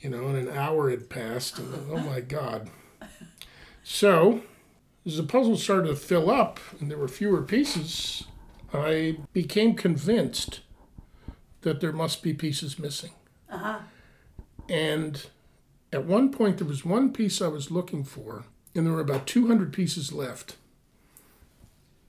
you 0.00 0.10
know, 0.10 0.28
and 0.28 0.48
an 0.48 0.56
hour 0.56 0.90
had 0.90 1.08
passed, 1.08 1.58
and 1.58 1.74
oh 1.90 1.98
my 1.98 2.20
God. 2.20 2.68
So, 3.82 4.42
as 5.06 5.16
the 5.16 5.22
puzzle 5.22 5.56
started 5.56 5.88
to 5.88 5.96
fill 5.96 6.30
up 6.30 6.58
and 6.80 6.90
there 6.90 6.98
were 6.98 7.08
fewer 7.08 7.42
pieces, 7.42 8.24
I 8.74 9.18
became 9.32 9.74
convinced 9.74 10.60
that 11.62 11.80
there 11.80 11.92
must 11.92 12.22
be 12.22 12.34
pieces 12.34 12.78
missing. 12.78 13.12
Uh 13.50 13.58
huh. 13.58 13.78
And 14.68 15.26
at 15.92 16.04
one 16.04 16.30
point, 16.30 16.58
there 16.58 16.66
was 16.66 16.84
one 16.84 17.12
piece 17.12 17.40
I 17.40 17.48
was 17.48 17.70
looking 17.70 18.04
for, 18.04 18.44
and 18.74 18.86
there 18.86 18.92
were 18.92 19.00
about 19.00 19.26
200 19.26 19.72
pieces 19.72 20.12
left. 20.12 20.56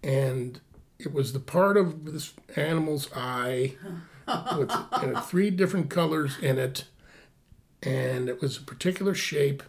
And 0.04 0.60
it 1.00 1.14
was 1.14 1.34
the 1.34 1.40
part 1.40 1.78
of 1.78 2.06
this 2.06 2.34
animal's 2.56 3.10
eye 3.16 3.76
with 4.58 4.72
three 5.26 5.50
different 5.50 5.90
colors 5.90 6.38
in 6.42 6.58
it, 6.58 6.86
and 7.84 8.30
it 8.30 8.42
was 8.42 8.58
a 8.58 8.62
particular 8.62 9.14
shape. 9.14 9.64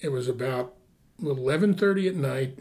It 0.00 0.10
was 0.10 0.28
about 0.28 0.74
11:30 1.20 2.08
at 2.08 2.14
night, 2.14 2.58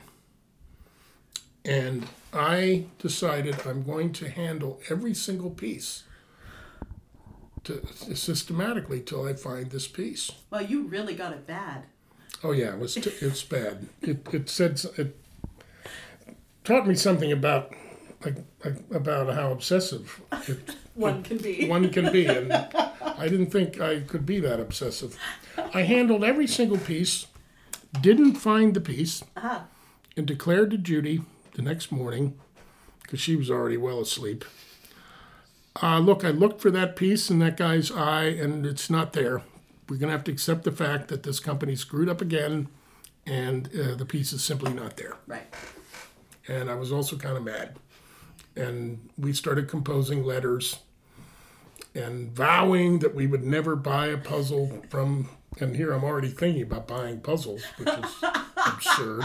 and 1.63 2.07
I 2.33 2.85
decided 2.97 3.65
I'm 3.65 3.83
going 3.83 4.11
to 4.13 4.29
handle 4.29 4.81
every 4.89 5.13
single 5.13 5.51
piece 5.51 6.03
to, 7.67 8.15
systematically 8.15 8.99
till 9.01 9.25
I 9.27 9.33
find 9.33 9.69
this 9.71 9.87
piece. 9.87 10.31
Well, 10.49 10.61
you 10.63 10.83
really 10.87 11.13
got 11.15 11.31
it 11.33 11.45
bad. 11.47 11.83
Oh 12.43 12.51
yeah, 12.51 12.73
it 12.73 12.79
was 12.79 12.95
t- 12.95 13.13
it's 13.21 13.43
bad. 13.43 13.87
It 14.01 14.27
it 14.33 14.49
said 14.49 14.79
it 14.97 15.15
taught 16.63 16.87
me 16.87 16.95
something 16.95 17.31
about 17.31 17.73
like, 18.23 18.37
like 18.65 18.75
about 18.93 19.33
how 19.33 19.51
obsessive 19.51 20.21
it, 20.47 20.75
One 20.95 21.21
can 21.23 21.37
be. 21.37 21.67
one 21.67 21.89
can 21.91 22.11
be, 22.11 22.25
and 22.25 22.51
I 22.51 23.27
didn't 23.27 23.51
think 23.51 23.79
I 23.79 23.99
could 24.01 24.25
be 24.25 24.39
that 24.39 24.59
obsessive. 24.59 25.15
I 25.73 25.83
handled 25.83 26.23
every 26.23 26.47
single 26.47 26.79
piece, 26.79 27.27
didn't 28.01 28.33
find 28.35 28.73
the 28.73 28.81
piece, 28.81 29.23
Uh-huh. 29.35 29.59
and 30.15 30.25
declared 30.25 30.71
to 30.71 30.77
Judy 30.79 31.21
the 31.53 31.61
next 31.61 31.91
morning, 31.91 32.39
because 33.03 33.19
she 33.19 33.35
was 33.35 33.51
already 33.51 33.77
well 33.77 33.99
asleep. 34.01 34.43
Uh, 35.81 35.99
look, 35.99 36.23
I 36.23 36.29
looked 36.29 36.61
for 36.61 36.71
that 36.71 36.95
piece 36.95 37.29
in 37.29 37.39
that 37.39 37.57
guy's 37.57 37.91
eye, 37.91 38.25
and 38.25 38.65
it's 38.65 38.89
not 38.89 39.13
there. 39.13 39.43
We're 39.87 39.97
going 39.97 40.09
to 40.09 40.17
have 40.17 40.23
to 40.25 40.31
accept 40.31 40.63
the 40.63 40.71
fact 40.71 41.07
that 41.09 41.23
this 41.23 41.39
company 41.39 41.75
screwed 41.75 42.09
up 42.09 42.19
again, 42.21 42.67
and 43.25 43.69
uh, 43.77 43.95
the 43.95 44.05
piece 44.05 44.33
is 44.33 44.43
simply 44.43 44.73
not 44.73 44.97
there. 44.97 45.17
Right. 45.27 45.53
And 46.47 46.69
I 46.69 46.75
was 46.75 46.91
also 46.91 47.15
kind 47.17 47.37
of 47.37 47.43
mad. 47.43 47.77
And 48.55 49.09
we 49.17 49.33
started 49.33 49.67
composing 49.67 50.23
letters 50.23 50.79
and 51.93 52.31
vowing 52.31 52.99
that 52.99 53.13
we 53.13 53.27
would 53.27 53.43
never 53.43 53.75
buy 53.75 54.07
a 54.07 54.17
puzzle 54.17 54.83
from. 54.89 55.29
And 55.59 55.75
here 55.75 55.91
I'm 55.91 56.03
already 56.03 56.29
thinking 56.29 56.63
about 56.63 56.87
buying 56.87 57.21
puzzles, 57.21 57.63
which 57.77 57.89
is 57.89 58.15
absurd. 58.65 59.23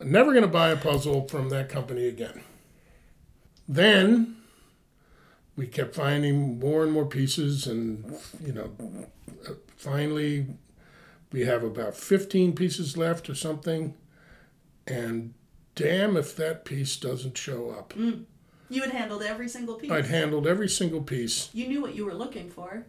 I'm 0.00 0.10
never 0.10 0.32
going 0.32 0.42
to 0.42 0.48
buy 0.48 0.70
a 0.70 0.76
puzzle 0.76 1.28
from 1.28 1.48
that 1.50 1.68
company 1.68 2.06
again. 2.06 2.42
Then 3.68 4.35
we 5.56 5.66
kept 5.66 5.94
finding 5.94 6.58
more 6.58 6.82
and 6.82 6.92
more 6.92 7.06
pieces, 7.06 7.66
and 7.66 8.16
you 8.44 8.52
know, 8.52 8.70
finally 9.76 10.46
we 11.32 11.42
have 11.42 11.64
about 11.64 11.96
15 11.96 12.54
pieces 12.54 12.96
left 12.96 13.28
or 13.28 13.34
something. 13.34 13.94
And 14.86 15.34
damn 15.74 16.16
if 16.16 16.36
that 16.36 16.64
piece 16.64 16.96
doesn't 16.96 17.36
show 17.36 17.70
up. 17.70 17.94
You 18.68 18.82
had 18.82 18.90
handled 18.90 19.22
every 19.22 19.48
single 19.48 19.74
piece. 19.74 19.90
I'd 19.90 20.06
handled 20.06 20.46
every 20.46 20.68
single 20.68 21.02
piece. 21.02 21.50
You 21.52 21.68
knew 21.68 21.82
what 21.82 21.94
you 21.94 22.04
were 22.04 22.14
looking 22.14 22.50
for. 22.50 22.86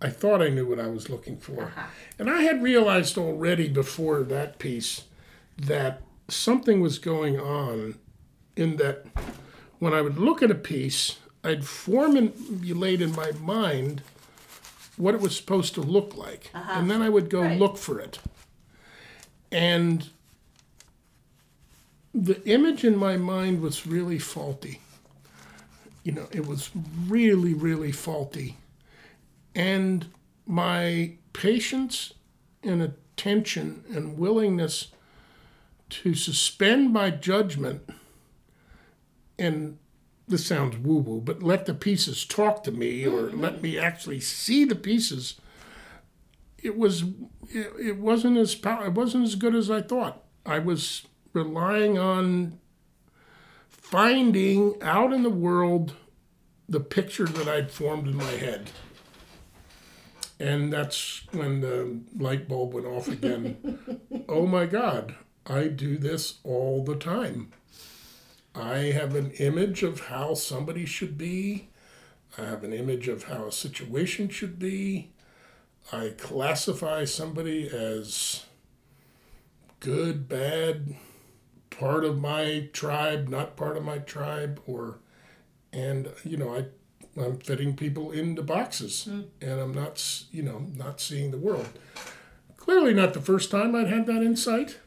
I 0.00 0.10
thought 0.10 0.42
I 0.42 0.48
knew 0.48 0.66
what 0.66 0.80
I 0.80 0.88
was 0.88 1.08
looking 1.08 1.38
for. 1.38 1.64
Uh-huh. 1.64 1.86
And 2.18 2.28
I 2.28 2.42
had 2.42 2.62
realized 2.62 3.16
already 3.16 3.68
before 3.68 4.22
that 4.24 4.58
piece 4.58 5.04
that 5.56 6.02
something 6.28 6.80
was 6.80 6.98
going 6.98 7.38
on 7.38 7.94
in 8.56 8.76
that 8.76 9.06
when 9.78 9.92
I 9.94 10.02
would 10.02 10.18
look 10.18 10.42
at 10.42 10.50
a 10.50 10.56
piece, 10.56 11.18
I'd 11.44 11.64
formulate 11.64 13.00
in 13.02 13.12
my 13.14 13.32
mind 13.32 14.02
what 14.96 15.14
it 15.14 15.20
was 15.20 15.36
supposed 15.36 15.74
to 15.74 15.80
look 15.80 16.16
like. 16.16 16.50
Uh-huh. 16.54 16.72
And 16.78 16.90
then 16.90 17.02
I 17.02 17.08
would 17.08 17.28
go 17.30 17.42
Right. 17.42 17.58
look 17.58 17.76
for 17.76 17.98
it. 17.98 18.18
And 19.50 20.08
the 22.14 22.42
image 22.46 22.84
in 22.84 22.96
my 22.96 23.16
mind 23.16 23.60
was 23.60 23.86
really 23.86 24.18
faulty. 24.18 24.80
You 26.04 26.12
know, 26.12 26.28
it 26.30 26.46
was 26.46 26.70
really, 27.08 27.54
really 27.54 27.92
faulty. 27.92 28.56
And 29.54 30.06
my 30.46 31.12
patience 31.32 32.12
and 32.62 32.82
attention 32.82 33.84
and 33.92 34.18
willingness 34.18 34.88
to 35.90 36.14
suspend 36.14 36.92
my 36.92 37.10
judgment 37.10 37.88
and 39.38 39.78
this 40.32 40.46
sounds 40.46 40.76
woo 40.78 40.96
woo, 40.96 41.20
but 41.20 41.42
let 41.42 41.66
the 41.66 41.74
pieces 41.74 42.24
talk 42.24 42.64
to 42.64 42.72
me 42.72 43.06
or 43.06 43.28
mm-hmm. 43.28 43.40
let 43.40 43.62
me 43.62 43.78
actually 43.78 44.18
see 44.18 44.64
the 44.64 44.74
pieces. 44.74 45.40
It 46.60 46.76
was 46.76 47.02
it, 47.48 47.72
it 47.78 47.98
wasn't 47.98 48.38
as 48.38 48.54
pow- 48.54 48.82
it 48.82 48.94
wasn't 48.94 49.24
as 49.24 49.36
good 49.36 49.54
as 49.54 49.70
I 49.70 49.82
thought. 49.82 50.24
I 50.44 50.58
was 50.58 51.06
relying 51.32 51.98
on 51.98 52.58
finding 53.68 54.82
out 54.82 55.12
in 55.12 55.22
the 55.22 55.30
world 55.30 55.94
the 56.68 56.80
picture 56.80 57.26
that 57.26 57.46
I'd 57.46 57.70
formed 57.70 58.08
in 58.08 58.16
my 58.16 58.24
head. 58.24 58.70
And 60.40 60.72
that's 60.72 61.26
when 61.32 61.60
the 61.60 62.00
light 62.18 62.48
bulb 62.48 62.74
went 62.74 62.86
off 62.86 63.06
again. 63.06 63.78
oh 64.28 64.46
my 64.46 64.66
God, 64.66 65.14
I 65.46 65.68
do 65.68 65.98
this 65.98 66.38
all 66.42 66.82
the 66.82 66.96
time. 66.96 67.52
I 68.54 68.76
have 68.92 69.14
an 69.14 69.30
image 69.32 69.82
of 69.82 70.00
how 70.00 70.34
somebody 70.34 70.84
should 70.84 71.16
be. 71.16 71.68
I 72.38 72.44
have 72.44 72.64
an 72.64 72.72
image 72.72 73.08
of 73.08 73.24
how 73.24 73.46
a 73.46 73.52
situation 73.52 74.28
should 74.28 74.58
be. 74.58 75.10
I 75.92 76.14
classify 76.16 77.04
somebody 77.04 77.68
as 77.68 78.44
good, 79.80 80.28
bad, 80.28 80.94
part 81.70 82.04
of 82.04 82.20
my 82.20 82.68
tribe, 82.72 83.28
not 83.28 83.56
part 83.56 83.76
of 83.76 83.84
my 83.84 83.98
tribe, 83.98 84.60
or, 84.66 84.98
and, 85.72 86.08
you 86.24 86.36
know, 86.36 86.54
I 86.54 86.66
I'm 87.16 87.38
fitting 87.38 87.76
people 87.76 88.10
into 88.10 88.42
boxes, 88.42 89.04
hmm. 89.04 89.22
and 89.40 89.60
I'm 89.60 89.74
not, 89.74 90.24
you 90.30 90.42
know, 90.42 90.66
not 90.74 91.00
seeing 91.00 91.30
the 91.30 91.38
world. 91.38 91.68
Clearly, 92.56 92.94
not 92.94 93.12
the 93.12 93.20
first 93.20 93.50
time 93.50 93.74
I'd 93.74 93.88
had 93.88 94.06
that 94.06 94.22
insight, 94.22 94.78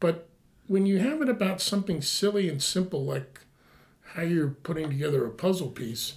but 0.00 0.28
when 0.66 0.86
you 0.86 0.98
have 0.98 1.20
it 1.22 1.28
about 1.28 1.60
something 1.60 2.00
silly 2.02 2.48
and 2.48 2.62
simple 2.62 3.04
like 3.04 3.40
how 4.14 4.22
you're 4.22 4.48
putting 4.50 4.88
together 4.90 5.26
a 5.26 5.30
puzzle 5.30 5.68
piece, 5.70 6.14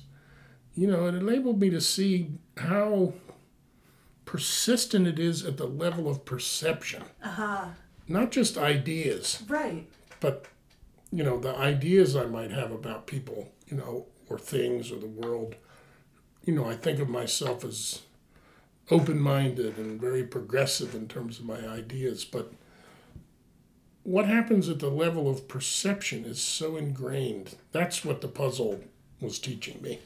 you 0.75 0.87
know, 0.87 1.07
it 1.07 1.15
enabled 1.15 1.59
me 1.59 1.69
to 1.71 1.81
see 1.81 2.31
how 2.57 3.13
persistent 4.25 5.07
it 5.07 5.19
is 5.19 5.45
at 5.45 5.57
the 5.57 5.65
level 5.67 6.09
of 6.09 6.25
perception, 6.25 7.03
Uh-huh. 7.23 7.67
not 8.07 8.31
just 8.31 8.57
ideas 8.57 9.41
Right. 9.47 9.87
but 10.19 10.45
you 11.11 11.23
know 11.23 11.39
the 11.39 11.55
ideas 11.55 12.15
i 12.17 12.25
might 12.25 12.51
have 12.51 12.71
about 12.71 13.07
people 13.07 13.49
you 13.67 13.77
know 13.77 14.05
or 14.29 14.37
things 14.37 14.91
or 14.91 14.97
the 14.99 15.07
world 15.07 15.55
you 16.43 16.53
know 16.53 16.65
i 16.65 16.75
think 16.75 16.99
of 16.99 17.07
myself 17.07 17.63
as 17.63 18.01
open-minded 18.91 19.77
and 19.77 19.99
very 20.01 20.23
progressive 20.23 20.93
in 20.93 21.07
terms 21.07 21.39
of 21.39 21.45
my 21.45 21.65
ideas 21.65 22.25
but 22.25 22.51
what 24.07 24.25
happens 24.25 24.69
at 24.69 24.79
the 24.79 24.89
level 24.89 25.29
of 25.29 25.49
perception 25.49 26.23
is 26.23 26.39
so 26.41 26.77
ingrained 26.77 27.55
that's 27.73 28.05
what 28.05 28.21
the 28.21 28.27
puzzle 28.27 28.79
was 29.19 29.37
teaching 29.37 29.81
me 29.81 29.99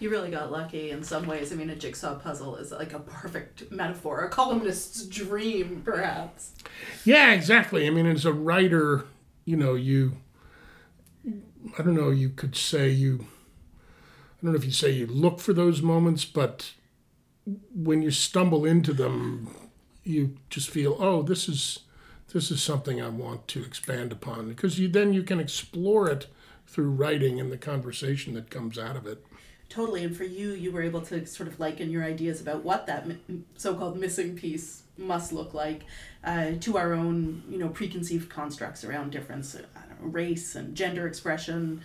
You 0.00 0.08
really 0.10 0.30
got 0.30 0.50
lucky 0.50 0.90
in 0.90 1.02
some 1.04 1.26
ways. 1.26 1.52
I 1.52 1.54
mean, 1.54 1.70
a 1.70 1.76
jigsaw 1.76 2.14
puzzle 2.18 2.56
is 2.56 2.72
like 2.72 2.92
a 2.92 2.98
perfect 2.98 3.70
metaphor, 3.70 4.24
a 4.24 4.28
columnist's 4.28 5.04
dream, 5.06 5.82
perhaps. 5.84 6.52
Yeah, 7.04 7.32
exactly. 7.32 7.86
I 7.86 7.90
mean, 7.90 8.06
as 8.06 8.24
a 8.24 8.32
writer, 8.32 9.04
you 9.44 9.56
know, 9.56 9.74
you, 9.74 10.16
I 11.78 11.82
don't 11.84 11.94
know, 11.94 12.10
you 12.10 12.30
could 12.30 12.56
say 12.56 12.88
you, 12.88 13.26
I 13.68 14.42
don't 14.42 14.52
know 14.52 14.58
if 14.58 14.64
you 14.64 14.72
say 14.72 14.90
you 14.90 15.06
look 15.06 15.38
for 15.38 15.52
those 15.52 15.82
moments, 15.82 16.24
but 16.24 16.72
when 17.72 18.02
you 18.02 18.10
stumble 18.10 18.64
into 18.64 18.92
them, 18.92 19.54
you 20.02 20.36
just 20.50 20.68
feel, 20.68 20.96
oh, 20.98 21.22
this 21.22 21.48
is 21.48 21.80
this 22.32 22.50
is 22.50 22.62
something 22.62 23.00
I 23.00 23.08
want 23.08 23.46
to 23.48 23.64
expand 23.64 24.12
upon 24.12 24.48
because 24.48 24.78
you 24.78 24.88
then 24.88 25.12
you 25.12 25.22
can 25.22 25.38
explore 25.38 26.08
it 26.08 26.26
through 26.66 26.90
writing 26.90 27.38
and 27.38 27.52
the 27.52 27.58
conversation 27.58 28.34
that 28.34 28.50
comes 28.50 28.78
out 28.78 28.96
of 28.96 29.06
it. 29.06 29.24
Totally, 29.68 30.04
and 30.04 30.14
for 30.14 30.24
you, 30.24 30.50
you 30.50 30.70
were 30.70 30.82
able 30.82 31.00
to 31.02 31.26
sort 31.26 31.48
of 31.48 31.58
liken 31.58 31.90
your 31.90 32.04
ideas 32.04 32.40
about 32.40 32.62
what 32.62 32.86
that 32.86 33.06
so-called 33.56 33.98
missing 33.98 34.36
piece 34.36 34.82
must 34.98 35.32
look 35.32 35.54
like 35.54 35.84
uh, 36.24 36.52
to 36.60 36.76
our 36.76 36.92
own, 36.92 37.42
you 37.48 37.58
know, 37.58 37.68
preconceived 37.68 38.28
constructs 38.28 38.84
around 38.84 39.10
difference, 39.10 39.54
know, 39.54 39.64
race 40.00 40.54
and 40.54 40.74
gender 40.74 41.06
expression, 41.06 41.80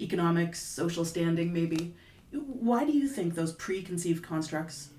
economics, 0.00 0.62
social 0.62 1.04
standing, 1.04 1.52
maybe. 1.52 1.94
Why 2.30 2.84
do 2.84 2.92
you 2.92 3.08
think 3.08 3.34
those 3.34 3.52
preconceived 3.52 4.22
constructs 4.22 4.90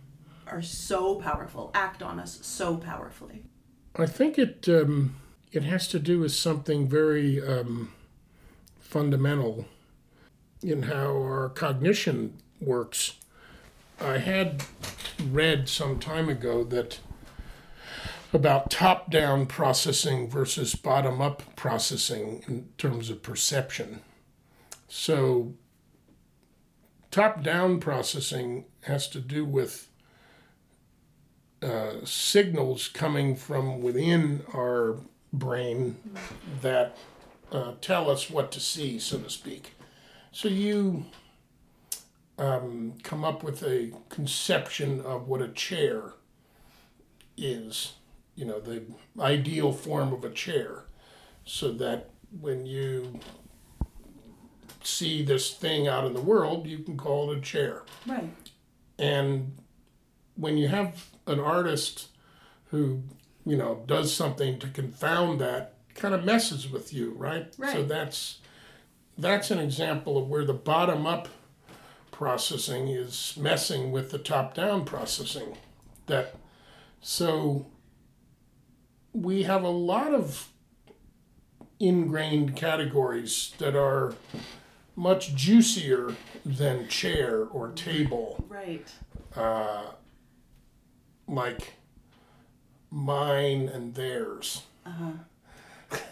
are 0.48 0.62
so 0.62 1.16
powerful, 1.16 1.72
act 1.74 2.04
on 2.04 2.20
us 2.20 2.40
so 2.42 2.76
powerfully? 2.76 3.46
I 3.98 4.06
think 4.06 4.38
it 4.38 4.68
um, 4.68 5.16
it 5.54 5.64
has 5.64 5.88
to 5.90 6.00
do 6.00 6.20
with 6.20 6.34
something 6.34 6.88
very 6.88 7.42
um, 7.46 7.94
fundamental 8.80 9.66
in 10.62 10.84
how 10.84 11.16
our 11.16 11.50
cognition 11.50 12.42
works. 12.60 13.14
I 14.02 14.18
had 14.18 14.66
read 15.24 15.70
some 15.70 16.00
time 16.00 16.28
ago 16.28 16.66
that 16.66 17.00
about 18.34 18.70
top 18.70 19.10
down 19.10 19.46
processing 19.46 20.30
versus 20.30 20.76
bottom 20.76 21.22
up 21.22 21.56
processing 21.56 22.44
in 22.50 22.68
terms 22.78 23.10
of 23.10 23.24
perception. 23.24 24.02
So, 24.90 25.54
top 27.12 27.44
down 27.44 27.80
processing 27.80 28.66
has 28.82 29.08
to 29.10 29.22
do 29.22 29.46
with 29.46 29.88
uh, 31.66 32.06
signals 32.06 32.88
coming 32.88 33.36
from 33.36 33.82
within 33.82 34.44
our 34.54 34.98
brain 35.34 35.98
that 36.62 36.96
uh, 37.52 37.74
tell 37.82 38.10
us 38.10 38.30
what 38.30 38.52
to 38.52 38.60
see, 38.60 39.00
so 39.00 39.18
to 39.18 39.30
speak. 39.30 39.74
So 40.32 40.48
you 40.48 41.06
um, 42.38 42.94
come 43.04 43.24
up 43.24 43.44
with 43.44 43.64
a 43.64 43.92
conception 44.10 45.02
of 45.02 45.28
what 45.28 45.42
a 45.42 45.48
chair 45.48 46.14
is, 47.38 47.94
you 48.36 48.46
know, 48.46 48.60
the 48.60 48.84
ideal 49.20 49.72
form 49.74 50.14
of 50.14 50.24
a 50.24 50.30
chair, 50.30 50.86
so 51.46 51.72
that 51.74 52.10
when 52.42 52.66
you 52.66 53.20
see 54.84 55.24
this 55.24 55.54
thing 55.54 55.88
out 55.88 56.06
in 56.06 56.14
the 56.14 56.22
world, 56.22 56.68
you 56.68 56.80
can 56.80 56.98
call 56.98 57.32
it 57.32 57.38
a 57.38 57.42
chair. 57.42 57.84
Right. 58.06 58.30
And 59.00 59.58
when 60.36 60.58
you 60.58 60.68
have 60.68 61.10
an 61.28 61.40
artist 61.40 62.10
who, 62.72 63.04
you 63.46 63.58
know, 63.58 63.84
does 63.86 64.14
something 64.14 64.60
to 64.60 64.68
confound 64.68 65.40
that, 65.42 65.74
kind 65.94 66.14
of 66.14 66.26
messes 66.26 66.70
with 66.70 66.94
you, 66.94 67.12
right? 67.12 67.54
Right. 67.58 67.74
So 67.74 67.84
that's 67.84 68.40
that's 69.18 69.50
an 69.50 69.60
example 69.60 70.18
of 70.18 70.28
where 70.28 70.44
the 70.44 70.54
bottom 70.54 71.08
up 71.08 71.30
processing 72.12 72.90
is 72.90 73.36
messing 73.40 73.92
with 73.92 74.12
the 74.12 74.18
top 74.18 74.54
down 74.54 74.86
processing. 74.86 75.58
That 76.08 76.36
so 77.02 77.66
we 79.14 79.44
have 79.44 79.64
a 79.64 79.70
lot 79.70 80.14
of 80.14 80.50
ingrained 81.80 82.56
categories 82.56 83.54
that 83.58 83.76
are 83.76 84.16
much 84.96 85.36
juicier 85.36 86.16
than 86.46 86.88
chair 86.88 87.46
or 87.46 87.70
table. 87.72 88.46
Right. 88.48 88.88
Uh, 89.36 89.92
like 91.28 91.74
mine 92.92 93.68
and 93.68 93.96
theirs. 93.96 94.64
Uh-huh. 94.86 95.12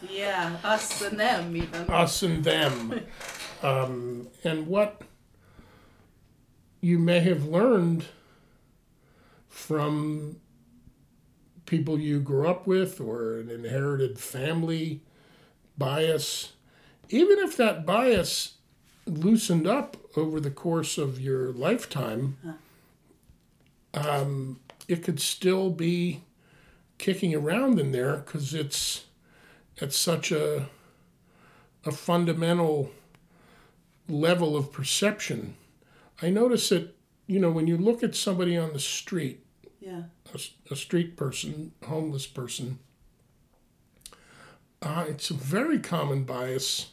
Yeah, 0.09 0.57
us 0.63 1.01
and 1.01 1.19
them 1.19 1.55
even. 1.55 1.89
Us 1.89 2.23
and 2.23 2.43
them. 2.43 3.01
um, 3.63 4.27
and 4.43 4.67
what 4.67 5.01
you 6.81 6.99
may 6.99 7.19
have 7.21 7.45
learned 7.45 8.05
from 9.47 10.37
people 11.65 11.99
you 11.99 12.19
grew 12.19 12.47
up 12.47 12.67
with 12.67 12.99
or 12.99 13.39
an 13.39 13.49
inherited 13.49 14.19
family 14.19 15.01
bias, 15.77 16.53
even 17.09 17.39
if 17.39 17.55
that 17.57 17.85
bias 17.85 18.55
loosened 19.05 19.67
up 19.67 19.97
over 20.17 20.39
the 20.39 20.51
course 20.51 20.97
of 20.97 21.19
your 21.19 21.51
lifetime, 21.53 22.37
um, 23.93 24.59
it 24.87 25.03
could 25.03 25.19
still 25.19 25.69
be 25.69 26.23
kicking 26.97 27.33
around 27.33 27.79
in 27.79 27.91
there 27.91 28.17
because 28.17 28.53
it's 28.53 29.05
at 29.81 29.93
such 29.93 30.31
a 30.31 30.67
a 31.85 31.91
fundamental 31.91 32.91
level 34.07 34.55
of 34.55 34.71
perception. 34.71 35.55
I 36.21 36.29
notice 36.29 36.69
that 36.69 36.95
you 37.27 37.39
know 37.39 37.51
when 37.51 37.67
you 37.67 37.77
look 37.77 38.03
at 38.03 38.15
somebody 38.15 38.57
on 38.57 38.73
the 38.73 38.79
street, 38.79 39.45
yeah, 39.79 40.03
a, 40.33 40.39
a 40.71 40.75
street 40.75 41.17
person, 41.17 41.71
homeless 41.85 42.27
person, 42.27 42.79
uh, 44.81 45.05
it's 45.07 45.29
a 45.29 45.33
very 45.33 45.79
common 45.79 46.23
bias 46.23 46.87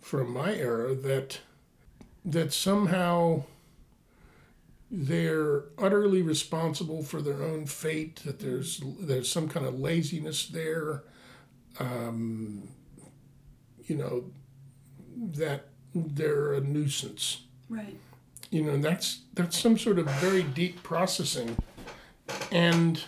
from 0.00 0.32
my 0.32 0.54
era 0.54 0.94
that 0.94 1.40
that 2.24 2.52
somehow 2.52 3.44
they're 4.90 5.64
utterly 5.78 6.22
responsible 6.22 7.02
for 7.02 7.20
their 7.20 7.42
own 7.42 7.66
fate. 7.66 8.16
That 8.24 8.40
there's 8.40 8.82
there's 9.00 9.30
some 9.30 9.48
kind 9.48 9.66
of 9.66 9.78
laziness 9.78 10.46
there. 10.46 11.04
Um, 11.78 12.68
you 13.86 13.96
know 13.96 14.24
that 15.16 15.68
they're 15.94 16.54
a 16.54 16.60
nuisance. 16.60 17.42
Right. 17.68 17.98
You 18.50 18.62
know 18.64 18.76
that's 18.76 19.20
that's 19.34 19.58
some 19.58 19.78
sort 19.78 19.98
of 19.98 20.06
very 20.06 20.42
deep 20.42 20.82
processing, 20.82 21.56
and 22.52 23.02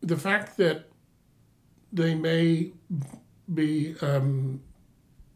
the 0.00 0.16
fact 0.16 0.56
that 0.56 0.88
they 1.92 2.14
may 2.14 2.70
be 3.52 3.94
um, 4.00 4.60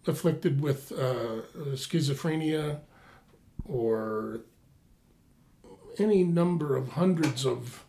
afflicted 0.07 0.61
with 0.61 0.93
uh, 0.93 1.43
schizophrenia 1.75 2.81
or 3.71 4.41
any 5.99 6.25
number 6.25 6.77
of 6.77 6.91
hundreds 6.91 7.47
of 7.47 7.85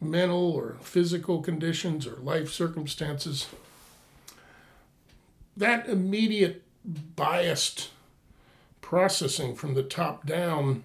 mental 0.00 0.52
or 0.52 0.76
physical 0.82 1.40
conditions 1.40 2.06
or 2.06 2.16
life 2.16 2.50
circumstances, 2.50 3.46
that 5.56 5.88
immediate 5.88 6.62
biased 7.16 7.90
processing 8.80 9.54
from 9.54 9.74
the 9.74 9.82
top 9.82 10.26
down 10.26 10.84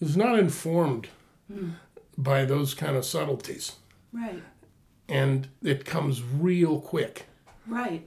is 0.00 0.16
not 0.16 0.38
informed 0.38 1.08
mm. 1.50 1.72
by 2.18 2.44
those 2.44 2.74
kind 2.74 2.96
of 2.96 3.04
subtleties. 3.04 3.76
Right. 4.12 4.42
And 5.08 5.48
it 5.62 5.84
comes 5.84 6.22
real 6.22 6.80
quick. 6.80 7.26
Right. 7.66 8.06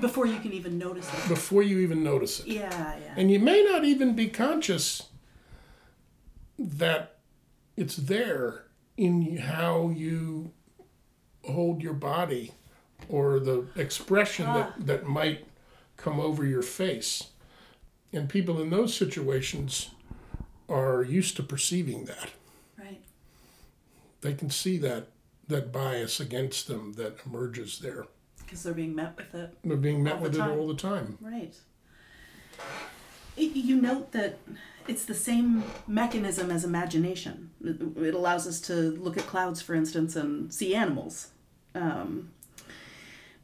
Before 0.00 0.26
you 0.26 0.38
can 0.38 0.52
even 0.52 0.78
notice 0.78 1.08
it. 1.12 1.28
Before 1.28 1.62
you 1.62 1.78
even 1.80 2.02
notice 2.02 2.40
it. 2.40 2.46
Yeah, 2.46 2.70
yeah. 2.70 3.14
And 3.16 3.30
you 3.30 3.38
may 3.38 3.62
not 3.62 3.84
even 3.84 4.14
be 4.14 4.28
conscious 4.28 5.08
that 6.58 7.18
it's 7.76 7.96
there 7.96 8.64
in 8.96 9.36
how 9.36 9.90
you 9.90 10.52
hold 11.44 11.82
your 11.82 11.94
body 11.94 12.52
or 13.08 13.38
the 13.38 13.66
expression 13.76 14.46
ah. 14.46 14.54
that, 14.54 14.86
that 14.86 15.06
might 15.06 15.46
come 15.96 16.18
over 16.18 16.44
your 16.44 16.62
face. 16.62 17.28
And 18.12 18.28
people 18.28 18.60
in 18.60 18.70
those 18.70 18.94
situations 18.94 19.90
are 20.68 21.02
used 21.02 21.36
to 21.36 21.42
perceiving 21.42 22.06
that. 22.06 22.30
Right. 22.78 23.00
They 24.20 24.34
can 24.34 24.50
see 24.50 24.78
that 24.78 25.08
that 25.46 25.72
bias 25.72 26.20
against 26.20 26.68
them 26.68 26.92
that 26.94 27.18
emerges 27.24 27.78
there 27.78 28.06
because 28.48 28.62
they're 28.62 28.72
being 28.72 28.94
met 28.94 29.14
with 29.16 29.34
it. 29.34 29.54
They're 29.62 29.76
being 29.76 30.02
met 30.02 30.20
with 30.20 30.36
time. 30.36 30.50
it 30.50 30.56
all 30.56 30.68
the 30.68 30.74
time. 30.74 31.18
Right. 31.20 31.54
You 33.36 33.80
note 33.80 34.12
that 34.12 34.38
it's 34.88 35.04
the 35.04 35.14
same 35.14 35.64
mechanism 35.86 36.50
as 36.50 36.64
imagination. 36.64 37.50
It 37.62 38.14
allows 38.14 38.46
us 38.46 38.58
to 38.62 38.72
look 38.72 39.18
at 39.18 39.26
clouds, 39.26 39.60
for 39.60 39.74
instance, 39.74 40.16
and 40.16 40.52
see 40.52 40.74
animals. 40.74 41.28
Um, 41.74 42.30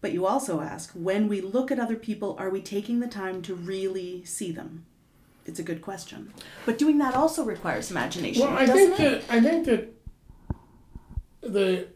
but 0.01 0.13
you 0.13 0.27
also 0.27 0.61
ask 0.61 0.91
when 0.93 1.29
we 1.29 1.43
look 1.43 1.71
at 1.71 1.79
other 1.79 1.97
people, 1.97 2.35
are 2.39 2.49
we 2.49 2.63
taking 2.63 3.01
the 3.01 3.07
time 3.07 3.43
to 3.43 3.55
really 3.55 4.25
see 4.25 4.51
them? 4.51 4.87
It's 5.47 5.59
a 5.59 5.63
good 5.63 5.83
question. 5.83 6.33
But 6.65 6.79
doing 6.79 6.97
that 6.99 7.15
also 7.15 7.45
requires 7.45 7.91
imagination. 7.91 8.43
Well, 8.43 8.57
I 8.57 8.67
think 8.67 8.99
it? 8.99 9.29
that 9.29 9.35
I 9.35 9.41
think 9.41 9.67
that 9.67 9.93
the 11.43 11.89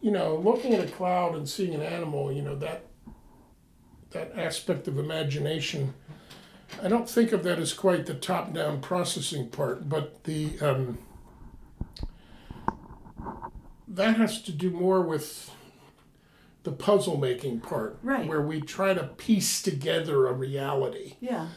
you 0.00 0.10
know, 0.10 0.36
looking 0.36 0.74
at 0.74 0.86
a 0.86 0.90
cloud 0.90 1.34
and 1.34 1.48
seeing 1.48 1.74
an 1.74 1.82
animal, 1.82 2.32
you 2.32 2.42
know, 2.42 2.56
that 2.56 2.84
that 4.10 4.32
aspect 4.36 4.88
of 4.88 4.98
imagination 4.98 5.94
I 6.82 6.88
don't 6.88 7.08
think 7.08 7.32
of 7.32 7.42
that 7.44 7.58
as 7.58 7.72
quite 7.72 8.06
the 8.06 8.14
top-down 8.14 8.80
processing 8.80 9.48
part, 9.48 9.88
but 9.88 10.22
the 10.24 10.58
um, 10.60 10.98
that 13.88 14.16
has 14.16 14.40
to 14.42 14.52
do 14.52 14.70
more 14.70 15.02
with 15.02 15.50
the 16.62 16.72
puzzle 16.72 17.16
making 17.16 17.60
part, 17.60 17.98
Right. 18.02 18.26
Where 18.28 18.42
we 18.42 18.60
try 18.60 18.94
to 18.94 19.02
piece 19.04 19.62
together 19.62 20.26
a 20.26 20.32
reality, 20.32 21.14
Yeah. 21.20 21.48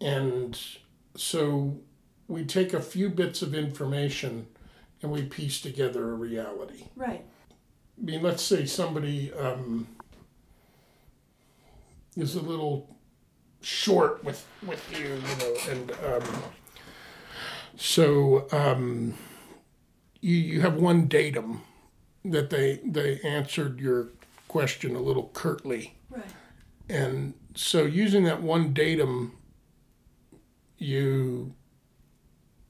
and 0.00 0.58
so 1.14 1.78
we 2.26 2.44
take 2.44 2.72
a 2.72 2.80
few 2.80 3.08
bits 3.08 3.42
of 3.42 3.54
information 3.54 4.46
and 5.02 5.12
we 5.12 5.22
piece 5.22 5.60
together 5.60 6.10
a 6.10 6.14
reality. 6.14 6.86
Right. 6.96 7.24
I 7.98 8.04
mean, 8.04 8.22
let's 8.22 8.42
say 8.42 8.66
somebody 8.66 9.32
um, 9.32 9.86
is 12.16 12.34
a 12.34 12.40
little 12.40 12.94
short 13.62 14.22
with 14.24 14.46
with 14.66 14.82
you, 14.98 15.06
you 15.06 15.36
know, 15.38 15.56
and 15.70 15.92
um, 16.22 16.42
so 17.76 18.46
um, 18.52 19.14
you 20.20 20.36
you 20.36 20.60
have 20.60 20.74
one 20.74 21.06
datum 21.06 21.62
that 22.24 22.50
they 22.50 22.80
they 22.84 23.20
answered 23.20 23.80
your 23.80 24.08
question 24.48 24.94
a 24.94 25.00
little 25.00 25.30
curtly, 25.32 25.94
Right. 26.10 26.24
and 26.88 27.34
so 27.54 27.84
using 27.84 28.24
that 28.24 28.42
one 28.42 28.72
datum, 28.72 29.32
you 30.78 31.54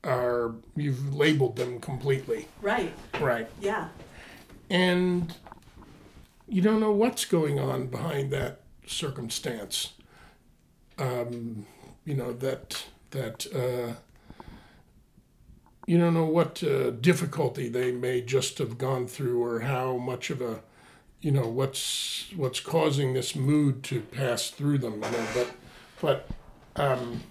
are 0.04 0.54
you've 0.76 1.14
labeled 1.14 1.56
them 1.56 1.80
completely, 1.80 2.46
Right. 2.62 2.92
right? 3.20 3.48
Yeah. 3.60 3.88
And 4.70 5.34
you 6.48 6.62
don't 6.62 6.80
know 6.80 6.92
what's 6.92 7.24
going 7.24 7.58
on 7.58 7.86
behind 7.86 8.30
that 8.32 8.60
circumstance. 8.86 9.92
Um, 10.98 11.66
you 12.04 12.14
know 12.14 12.32
that 12.32 12.86
that 13.10 13.46
uh, 13.54 13.94
you 15.86 15.98
don't 15.98 16.14
know 16.14 16.26
what 16.26 16.62
uh, 16.62 16.90
difficulty 16.90 17.68
they 17.68 17.92
may 17.92 18.20
just 18.20 18.58
have 18.58 18.78
gone 18.78 19.06
through, 19.06 19.42
or 19.42 19.60
how 19.60 19.96
much 19.96 20.30
of 20.30 20.40
a 20.40 20.60
you 21.20 21.30
know 21.30 21.48
what's 21.48 22.26
what's 22.36 22.60
causing 22.60 23.14
this 23.14 23.34
mood 23.34 23.82
to 23.84 24.00
pass 24.00 24.50
through 24.50 24.78
them. 24.78 24.94
You 24.94 25.10
know, 25.10 25.26
but 25.34 25.50
but 26.00 26.28
um, 26.76 27.22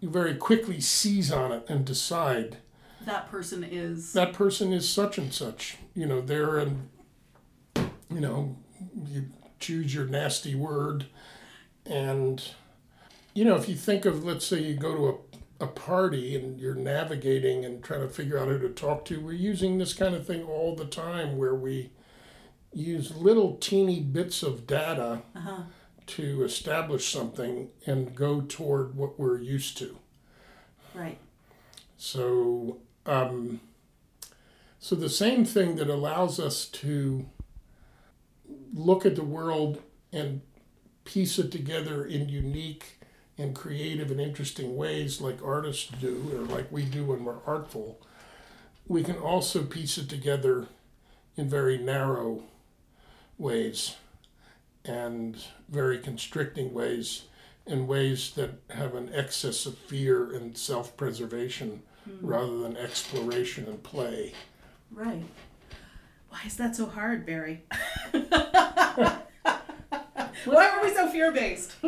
you 0.00 0.08
very 0.08 0.34
quickly 0.34 0.80
seize 0.80 1.32
on 1.32 1.52
it 1.52 1.64
and 1.68 1.84
decide 1.84 2.58
That 3.06 3.30
person 3.30 3.64
is. 3.64 4.12
that 4.12 4.32
person 4.34 4.72
is 4.72 4.88
such 4.88 5.16
and 5.16 5.32
such. 5.32 5.76
You 5.94 6.06
know, 6.06 6.20
they're 6.20 6.58
an, 6.58 6.88
you 8.10 8.20
know, 8.20 8.56
you 9.06 9.26
choose 9.58 9.94
your 9.94 10.06
nasty 10.06 10.54
word. 10.54 11.06
And, 11.86 12.42
you 13.32 13.44
know, 13.44 13.54
if 13.56 13.68
you 13.68 13.76
think 13.76 14.04
of, 14.04 14.24
let's 14.24 14.44
say 14.46 14.60
you 14.60 14.74
go 14.74 14.94
to 14.94 15.08
a, 15.60 15.64
a 15.64 15.68
party 15.68 16.34
and 16.36 16.58
you're 16.58 16.74
navigating 16.74 17.64
and 17.64 17.82
trying 17.82 18.00
to 18.00 18.08
figure 18.08 18.38
out 18.38 18.48
who 18.48 18.58
to 18.58 18.68
talk 18.70 19.04
to, 19.06 19.20
we're 19.20 19.32
using 19.32 19.78
this 19.78 19.94
kind 19.94 20.14
of 20.14 20.26
thing 20.26 20.42
all 20.42 20.74
the 20.74 20.84
time 20.84 21.38
where 21.38 21.54
we 21.54 21.92
use 22.72 23.14
little 23.16 23.54
teeny 23.56 24.00
bits 24.00 24.42
of 24.42 24.66
data 24.66 25.22
Uh-huh. 25.34 25.62
to 26.06 26.42
establish 26.44 27.10
something 27.12 27.68
and 27.86 28.14
go 28.16 28.40
toward 28.42 28.96
what 28.96 29.18
we're 29.18 29.38
used 29.40 29.78
to. 29.78 29.96
Right. 30.92 31.18
So, 31.96 32.80
um, 33.06 33.60
so 34.78 34.94
the 34.94 35.08
same 35.08 35.44
thing 35.44 35.76
that 35.76 35.88
allows 35.88 36.38
us 36.38 36.66
to 36.66 37.26
look 38.74 39.06
at 39.06 39.16
the 39.16 39.24
world 39.24 39.82
and 40.12 40.42
piece 41.04 41.38
it 41.38 41.50
together 41.50 42.04
in 42.04 42.28
unique 42.28 43.00
and 43.38 43.54
creative 43.54 44.10
and 44.10 44.20
interesting 44.20 44.76
ways, 44.76 45.20
like 45.20 45.42
artists 45.42 45.90
do, 46.00 46.30
or 46.34 46.40
like 46.42 46.70
we 46.70 46.84
do 46.84 47.04
when 47.04 47.24
we're 47.24 47.42
artful, 47.46 48.00
we 48.86 49.02
can 49.02 49.16
also 49.16 49.62
piece 49.62 49.98
it 49.98 50.08
together 50.08 50.66
in 51.36 51.48
very 51.48 51.78
narrow 51.78 52.42
ways 53.38 53.96
and 54.84 55.36
very 55.68 55.98
constricting 55.98 56.72
ways 56.72 57.24
in 57.66 57.86
ways 57.86 58.30
that 58.36 58.52
have 58.70 58.94
an 58.94 59.10
excess 59.12 59.66
of 59.66 59.76
fear 59.76 60.32
and 60.32 60.56
self 60.56 60.96
preservation 60.96 61.82
rather 62.20 62.58
than 62.58 62.76
exploration 62.76 63.66
and 63.66 63.82
play. 63.82 64.32
Right. 64.90 65.24
Why 66.28 66.40
is 66.46 66.56
that 66.56 66.76
so 66.76 66.86
hard, 66.86 67.24
Barry? 67.26 67.64
Why 68.12 69.20
were 70.44 70.82
we 70.88 70.94
so 70.94 71.08
fear 71.08 71.32
based? 71.32 71.74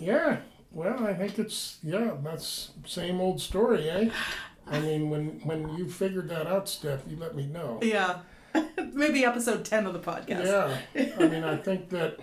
Yeah, 0.00 0.38
well, 0.72 1.06
I 1.06 1.14
think 1.14 1.38
it's, 1.38 1.78
yeah, 1.84 2.16
that's 2.24 2.72
same 2.86 3.20
old 3.20 3.40
story, 3.40 3.88
eh? 3.88 4.10
I 4.66 4.80
mean, 4.80 5.10
when, 5.10 5.40
when 5.44 5.68
you 5.76 5.88
figured 5.88 6.28
that 6.30 6.48
out, 6.48 6.68
Steph, 6.68 7.02
you 7.08 7.16
let 7.16 7.36
me 7.36 7.46
know. 7.46 7.78
yeah. 7.82 8.18
Maybe 8.92 9.24
episode 9.24 9.64
10 9.64 9.86
of 9.86 9.92
the 9.92 10.00
podcast. 10.00 10.44
Yeah, 10.44 10.76
I 11.18 11.28
mean, 11.28 11.44
I 11.44 11.56
think 11.56 11.90
that 11.90 12.18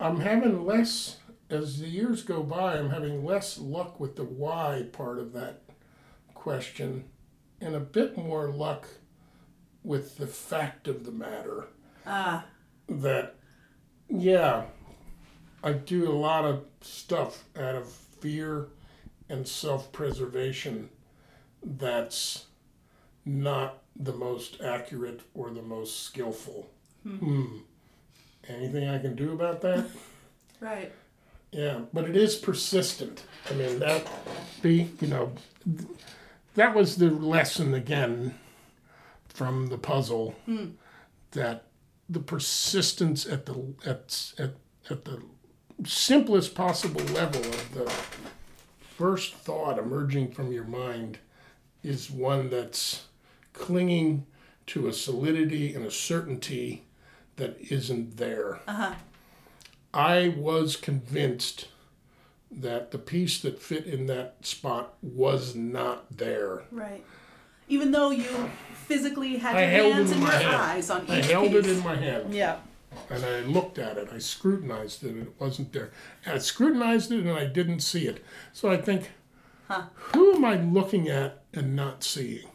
I'm 0.00 0.18
having 0.18 0.66
less, 0.66 1.18
as 1.50 1.78
the 1.78 1.86
years 1.86 2.24
go 2.24 2.42
by, 2.42 2.78
I'm 2.78 2.90
having 2.90 3.24
less 3.24 3.58
luck 3.58 4.00
with 4.00 4.16
the 4.16 4.24
why 4.24 4.86
part 4.92 5.20
of 5.20 5.32
that 5.34 5.63
question 6.44 7.04
and 7.60 7.74
a 7.74 7.80
bit 7.80 8.16
more 8.16 8.50
luck 8.50 8.86
with 9.82 10.18
the 10.18 10.26
fact 10.26 10.86
of 10.86 11.04
the 11.04 11.10
matter. 11.10 11.68
Ah, 12.06 12.44
that 12.88 13.36
yeah 14.08 14.64
i 15.62 15.72
do 15.72 16.10
a 16.10 16.12
lot 16.12 16.44
of 16.44 16.64
stuff 16.80 17.44
out 17.56 17.74
of 17.74 17.88
fear 17.88 18.68
and 19.28 19.48
self-preservation 19.48 20.88
that's 21.62 22.46
not 23.24 23.82
the 23.96 24.12
most 24.12 24.60
accurate 24.60 25.22
or 25.32 25.50
the 25.50 25.62
most 25.62 26.02
skillful 26.02 26.68
hmm. 27.02 27.58
anything 28.48 28.88
i 28.88 28.98
can 28.98 29.16
do 29.16 29.32
about 29.32 29.62
that 29.62 29.86
right. 30.60 30.92
yeah 31.52 31.80
but 31.92 32.04
it 32.04 32.16
is 32.16 32.34
persistent 32.34 33.24
i 33.50 33.54
mean 33.54 33.78
that 33.78 34.06
be 34.60 34.90
you 35.00 35.08
know 35.08 35.32
th- 35.64 35.88
that 36.54 36.74
was 36.74 36.96
the 36.96 37.10
lesson 37.10 37.74
again 37.74 38.34
from 39.28 39.68
the 39.68 39.78
puzzle 39.78 40.36
that 41.32 41.64
the 42.08 42.20
persistence 42.20 43.26
at 43.26 43.46
the 43.46 43.74
at, 43.84 44.32
at, 44.38 44.54
at 44.90 45.04
the 45.04 45.22
simplest 45.84 46.54
possible 46.54 47.02
level 47.12 47.40
of 47.40 47.74
the 47.74 47.92
first 48.96 49.34
thought 49.34 49.78
emerging 49.78 50.30
from 50.30 50.52
your 50.52 50.64
mind 50.64 51.18
is 51.82 52.10
one 52.10 52.48
that's 52.48 53.06
clinging 53.52 54.26
to 54.66 54.86
a 54.86 54.92
solidity 54.92 55.74
and 55.74 55.84
a 55.84 55.90
certainty 55.90 56.84
that 57.36 57.56
isn't 57.70 58.16
there. 58.16 58.60
Uh-huh. 58.66 58.94
I 59.92 60.34
was 60.36 60.76
convinced 60.76 61.68
that 62.60 62.90
the 62.90 62.98
piece 62.98 63.40
that 63.40 63.60
fit 63.60 63.86
in 63.86 64.06
that 64.06 64.36
spot 64.42 64.94
was 65.02 65.54
not 65.54 66.16
there. 66.16 66.62
Right. 66.70 67.04
Even 67.68 67.90
though 67.92 68.10
you 68.10 68.50
physically 68.86 69.36
had 69.38 69.56
I 69.56 69.62
your 69.62 69.70
hands 69.94 70.10
and 70.12 70.20
your 70.20 70.30
hand. 70.30 70.54
eyes 70.54 70.90
on 70.90 71.04
each 71.04 71.10
I 71.10 71.22
held 71.22 71.50
piece. 71.52 71.66
it 71.66 71.76
in 71.78 71.82
my 71.84 71.96
hand. 71.96 72.34
Yeah. 72.34 72.58
and 73.10 73.24
I 73.24 73.40
looked 73.40 73.78
at 73.78 73.96
it. 73.96 74.08
I 74.12 74.18
scrutinized 74.18 75.02
it, 75.02 75.10
and 75.12 75.22
it 75.26 75.32
wasn't 75.40 75.72
there. 75.72 75.90
I 76.26 76.38
scrutinized 76.38 77.10
it, 77.10 77.20
and 77.20 77.30
I 77.32 77.46
didn't 77.46 77.80
see 77.80 78.06
it. 78.06 78.24
So 78.52 78.70
I 78.70 78.76
think, 78.76 79.10
Huh. 79.66 79.84
who 79.94 80.34
am 80.34 80.44
I 80.44 80.56
looking 80.60 81.08
at 81.08 81.42
and 81.54 81.74
not 81.74 82.04
seeing? 82.04 82.46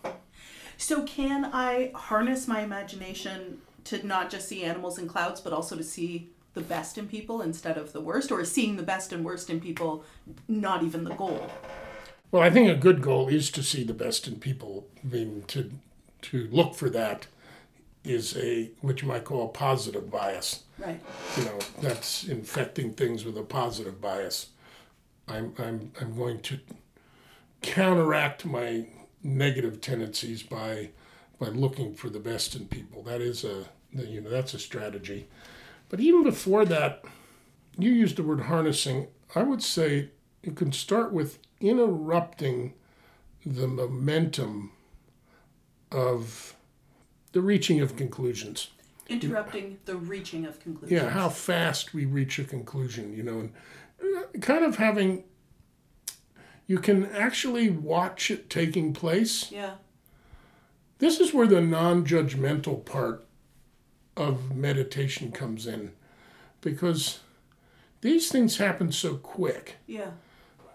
So 0.78 1.04
can 1.04 1.46
I 1.52 1.92
harness 1.96 2.48
my 2.48 2.62
imagination 2.62 3.58
to 3.86 4.06
not 4.06 4.30
just 4.30 4.48
see 4.48 4.64
animals 4.64 4.98
and 5.00 5.10
clouds, 5.10 5.42
but 5.42 5.52
also 5.52 5.76
to 5.76 5.84
see 5.84 6.30
the 6.60 6.66
best 6.66 6.98
in 6.98 7.08
people 7.08 7.42
instead 7.42 7.78
of 7.78 7.94
the 7.94 8.02
worst, 8.02 8.32
or 8.32 8.42
is 8.42 8.52
seeing 8.52 8.76
the 8.76 8.84
best 8.84 9.14
and 9.14 9.24
worst 9.24 9.50
in 9.50 9.62
people 9.62 10.04
not 10.48 10.84
even 10.84 11.06
the 11.06 11.16
goal? 11.16 11.50
Well, 12.32 12.44
I 12.44 12.50
think 12.50 12.70
a 12.70 12.76
good 12.76 13.02
goal 13.02 13.30
is 13.30 13.50
to 13.52 13.64
see 13.64 13.84
the 13.84 13.94
best 13.94 14.28
in 14.28 14.36
people. 14.36 14.86
I 15.04 15.08
mean, 15.08 15.44
to 15.48 15.72
to 16.24 16.50
look 16.52 16.76
for 16.76 16.90
that 16.90 17.28
is 18.04 18.36
a 18.38 18.72
what 18.82 19.02
you 19.02 19.08
might 19.08 19.24
call 19.24 19.46
a 19.46 19.48
positive 19.48 20.12
bias. 20.12 20.64
Right. 20.78 21.00
You 21.38 21.46
know, 21.46 21.60
that's 21.82 22.26
infecting 22.26 22.94
things 22.94 23.24
with 23.24 23.38
a 23.38 23.44
positive 23.44 24.02
bias. 24.02 24.48
I'm 25.28 25.54
I'm 25.58 25.92
I'm 26.02 26.16
going 26.16 26.42
to 26.42 26.60
counteract 27.62 28.46
my 28.46 28.86
negative 29.24 29.80
tendencies 29.80 30.44
by 30.44 30.90
by 31.40 31.48
looking 31.48 31.94
for 31.94 32.10
the 32.10 32.20
best 32.20 32.54
in 32.56 32.68
people. 32.68 33.02
That 33.04 33.22
is 33.22 33.46
a 33.46 33.66
you 33.94 34.20
know 34.20 34.30
that's 34.30 34.54
a 34.54 34.60
strategy. 34.60 35.28
But 35.90 36.00
even 36.00 36.24
before 36.24 36.66
that, 36.66 37.04
you 37.78 37.92
used 37.92 38.16
the 38.16 38.24
word 38.24 38.42
harnessing. 38.42 39.08
I 39.36 39.44
would 39.44 39.64
say 39.64 40.10
you 40.44 40.52
can 40.52 40.72
start 40.72 41.12
with 41.12 41.40
interrupting 41.60 42.74
the 43.46 43.68
momentum 43.68 44.72
of 45.92 46.56
the 47.32 47.42
reaching 47.42 47.82
of 47.82 47.96
conclusions. 47.96 48.70
Interrupting 49.08 49.80
the 49.86 49.96
reaching 49.96 50.46
of 50.46 50.60
conclusions. 50.60 50.92
Yeah, 50.92 51.10
how 51.10 51.30
fast 51.30 51.94
we 51.94 52.06
reach 52.06 52.38
a 52.38 52.44
conclusion, 52.44 53.14
you 53.14 53.24
know, 53.24 53.40
and 53.40 53.54
uh, 54.02 54.40
kind 54.40 54.64
of 54.64 54.76
having 54.78 55.24
You 56.68 56.78
can 56.78 57.08
actually 57.08 57.72
watch 57.72 58.30
it 58.30 58.48
taking 58.50 58.94
place. 58.94 59.52
Yeah. 59.52 59.74
This 61.00 61.20
is 61.20 61.34
where 61.34 61.48
the 61.48 61.62
non 61.62 62.06
judgmental 62.06 62.86
part 62.86 63.26
of 64.20 64.56
meditation 64.56 65.32
comes 65.32 65.66
in 65.66 65.92
because 66.62 67.20
these 68.02 68.30
things 68.30 68.58
happen 68.58 68.92
so 68.92 69.16
quick. 69.16 69.78
Yeah. 69.88 70.12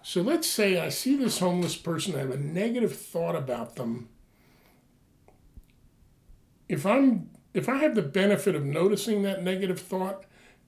So 0.02 0.20
let's 0.22 0.48
say 0.48 0.78
I 0.80 0.88
see 0.88 1.16
this 1.16 1.38
homeless 1.38 1.76
person, 1.76 2.14
I 2.14 2.18
have 2.20 2.30
a 2.30 2.37
negative 2.38 2.96
thought 2.96 3.37
about 3.37 3.76
them. 3.76 4.09
If 6.68 6.87
I'm 6.87 7.30
if 7.52 7.68
I 7.68 7.76
have 7.76 7.94
the 7.94 8.02
benefit 8.02 8.54
of 8.54 8.64
noticing 8.64 9.22
that 9.22 9.42
negative 9.42 9.80
thought 9.80 10.24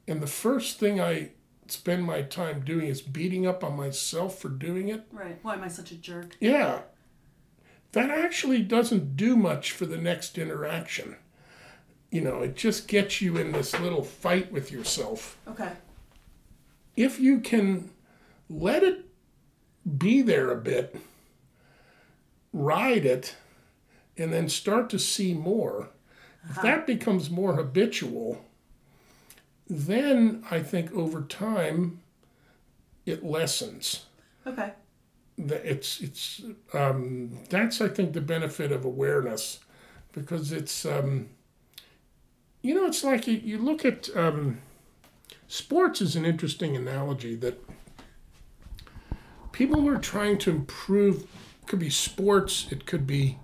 and 0.06 0.20
the 0.20 0.26
first 0.26 0.78
thing 0.78 1.00
I 1.00 1.30
spend 1.68 2.04
my 2.04 2.22
time 2.22 2.60
doing 2.64 2.86
is 2.86 3.02
beating 3.02 3.44
up 3.46 3.64
on 3.64 3.76
myself 3.76 4.38
for 4.38 4.48
doing 4.48 4.88
it, 4.88 5.04
Right. 5.10 5.38
Why 5.42 5.54
am 5.54 5.64
I 5.64 5.68
such 5.68 5.90
a 5.90 5.96
jerk? 5.96 6.36
yeah. 6.40 6.82
That 7.92 8.10
actually 8.10 8.60
doesn't 8.62 9.16
do 9.16 9.36
much 9.36 9.72
for 9.72 9.86
the 9.86 9.96
next 9.96 10.36
interaction. 10.36 11.16
You 12.10 12.20
know, 12.20 12.40
it 12.42 12.56
just 12.56 12.88
gets 12.88 13.20
you 13.20 13.36
in 13.36 13.52
this 13.52 13.78
little 13.80 14.02
fight 14.02 14.52
with 14.52 14.70
yourself. 14.70 15.36
Okay. 15.48 15.72
If 16.96 17.18
you 17.20 17.40
can 17.40 17.90
let 18.48 18.82
it 18.82 19.04
be 19.98 20.22
there 20.22 20.50
a 20.50 20.56
bit, 20.56 20.96
ride 22.52 23.04
it, 23.04 23.36
and 24.16 24.32
then 24.32 24.48
start 24.48 24.88
to 24.90 24.98
see 24.98 25.34
more, 25.34 25.90
if 26.48 26.62
that 26.62 26.86
becomes 26.86 27.28
more 27.28 27.54
habitual, 27.54 28.44
then 29.68 30.44
I 30.50 30.60
think 30.62 30.92
over 30.92 31.22
time 31.22 32.00
it 33.04 33.24
lessens 33.24 34.06
Okay. 34.46 34.72
it's 35.38 36.00
it's 36.00 36.42
um, 36.72 37.36
that's 37.50 37.80
I 37.80 37.88
think 37.88 38.12
the 38.12 38.20
benefit 38.20 38.70
of 38.72 38.84
awareness 38.84 39.58
because 40.12 40.52
it's 40.52 40.86
um, 40.86 41.28
you 42.66 42.74
know 42.74 42.84
it's 42.84 43.04
like 43.04 43.28
you, 43.28 43.34
you 43.34 43.58
look 43.58 43.84
at 43.84 44.10
um, 44.16 44.58
sports 45.46 46.00
is 46.00 46.16
an 46.16 46.24
interesting 46.24 46.74
analogy 46.74 47.36
that 47.36 47.62
people 49.52 49.80
who 49.80 49.88
are 49.88 49.98
trying 49.98 50.36
to 50.36 50.50
improve 50.50 51.22
it 51.22 51.68
could 51.68 51.78
be 51.78 51.90
sports 51.90 52.66
it 52.72 52.84
could 52.84 53.06
be 53.06 53.38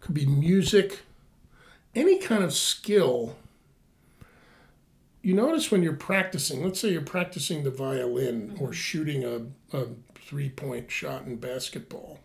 could 0.00 0.14
be 0.14 0.24
music 0.24 1.00
any 1.94 2.18
kind 2.18 2.42
of 2.42 2.54
skill. 2.54 3.36
You 5.20 5.34
notice 5.34 5.70
when 5.70 5.82
you're 5.82 5.92
practicing 5.92 6.64
let's 6.64 6.80
say 6.80 6.90
you're 6.90 7.02
practicing 7.02 7.64
the 7.64 7.70
violin 7.70 8.56
or 8.58 8.72
shooting 8.72 9.22
a, 9.22 9.76
a 9.76 9.88
three 10.14 10.48
point 10.48 10.90
shot 10.90 11.26
in 11.26 11.36
basketball. 11.36 12.20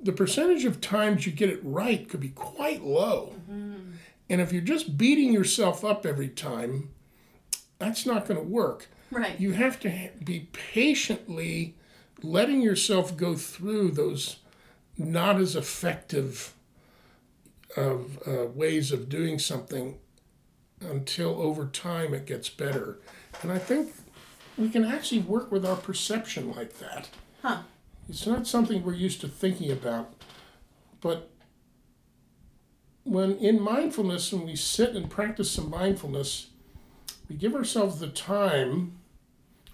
The 0.00 0.12
percentage 0.12 0.64
of 0.64 0.80
times 0.80 1.26
you 1.26 1.32
get 1.32 1.50
it 1.50 1.60
right 1.62 2.08
could 2.08 2.20
be 2.20 2.30
quite 2.30 2.82
low 2.82 3.34
and 4.30 4.40
if 4.40 4.52
you're 4.52 4.62
just 4.62 4.96
beating 4.96 5.32
yourself 5.32 5.84
up 5.84 6.04
every 6.06 6.28
time 6.28 6.90
that's 7.78 8.06
not 8.06 8.26
going 8.26 8.40
to 8.40 8.46
work 8.46 8.88
Right. 9.10 9.38
you 9.38 9.52
have 9.52 9.78
to 9.80 10.10
be 10.24 10.48
patiently 10.52 11.74
letting 12.22 12.62
yourself 12.62 13.16
go 13.16 13.34
through 13.36 13.90
those 13.92 14.36
not 14.96 15.36
as 15.40 15.54
effective 15.56 16.54
of 17.76 18.18
uh, 18.26 18.46
ways 18.46 18.92
of 18.92 19.08
doing 19.08 19.38
something 19.38 19.98
until 20.80 21.40
over 21.40 21.66
time 21.66 22.14
it 22.14 22.26
gets 22.26 22.48
better 22.48 22.98
and 23.42 23.50
i 23.50 23.58
think 23.58 23.92
we 24.56 24.68
can 24.68 24.84
actually 24.84 25.20
work 25.20 25.50
with 25.50 25.64
our 25.66 25.76
perception 25.76 26.52
like 26.54 26.78
that 26.78 27.08
Huh. 27.42 27.62
it's 28.08 28.26
not 28.26 28.46
something 28.46 28.82
we're 28.82 28.94
used 28.94 29.20
to 29.22 29.28
thinking 29.28 29.70
about 29.70 30.12
but 31.00 31.30
when 33.04 33.36
in 33.38 33.60
mindfulness 33.60 34.32
when 34.32 34.46
we 34.46 34.56
sit 34.56 34.96
and 34.96 35.10
practice 35.10 35.50
some 35.50 35.68
mindfulness 35.70 36.48
we 37.28 37.36
give 37.36 37.54
ourselves 37.54 38.00
the 38.00 38.08
time 38.08 38.92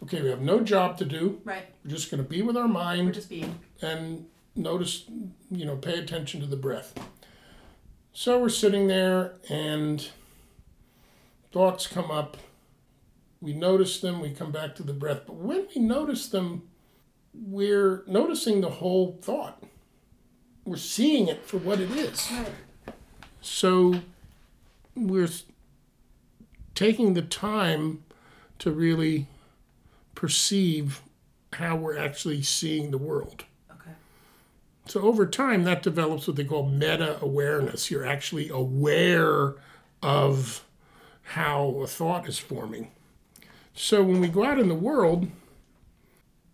okay 0.03 0.21
we 0.21 0.29
have 0.29 0.40
no 0.40 0.61
job 0.61 0.97
to 0.99 1.05
do 1.05 1.40
Right. 1.45 1.64
we're 1.85 1.90
just 1.90 2.11
going 2.11 2.23
to 2.23 2.29
be 2.29 2.43
with 2.43 2.57
our 2.57 2.69
mind. 2.69 3.07
We're 3.07 3.12
just 3.12 3.29
being. 3.29 3.59
and 3.81 4.27
notice 4.57 5.05
you 5.51 5.64
know 5.64 5.77
pay 5.77 5.99
attention 5.99 6.40
to 6.40 6.47
the 6.47 6.57
breath 6.57 6.93
so 8.12 8.40
we're 8.40 8.49
sitting 8.49 8.88
there 8.88 9.35
and 9.49 10.09
thoughts 11.53 11.87
come 11.87 12.11
up 12.11 12.37
we 13.40 13.53
notice 13.55 14.01
them 14.01 14.21
we 14.21 14.31
come 14.31 14.51
back 14.51 14.75
to 14.75 14.83
the 14.83 14.93
breath 14.93 15.21
but 15.27 15.37
when 15.37 15.66
we 15.75 15.81
notice 15.81 16.27
them 16.29 16.62
we're 17.33 18.03
noticing 18.09 18.61
the 18.61 18.69
whole 18.71 19.16
thought 19.23 19.62
we're 20.64 20.77
seeing 20.77 21.29
it 21.29 21.47
for 21.47 21.59
what 21.59 21.79
it 21.81 21.90
is 21.93 22.29
Right. 22.33 22.49
So 23.40 24.00
we're 24.94 25.29
taking 26.74 27.14
the 27.14 27.22
time 27.22 28.03
to 28.59 28.70
really 28.70 29.26
perceive 30.14 31.03
how 31.55 31.76
we're 31.76 31.98
actually 31.98 32.42
seeing 32.42 32.90
the 32.90 32.98
world. 32.98 33.44
Okay. 33.70 33.90
So 34.87 35.03
over 35.03 35.26
time, 35.26 35.64
that 35.64 35.83
develops 35.83 36.26
what 36.26 36.37
they 36.37 36.44
call 36.44 36.68
meta 36.68 37.18
awareness. 37.20 37.90
You're 37.90 38.07
actually 38.07 38.48
aware 38.48 39.55
of 40.03 40.64
how 41.22 41.81
a 41.83 41.87
thought 41.87 42.29
is 42.29 42.38
forming. 42.38 42.90
So 43.74 44.03
when 44.03 44.20
we 44.20 44.29
go 44.29 44.44
out 44.44 44.59
in 44.59 44.68
the 44.68 44.74
world, 44.74 45.29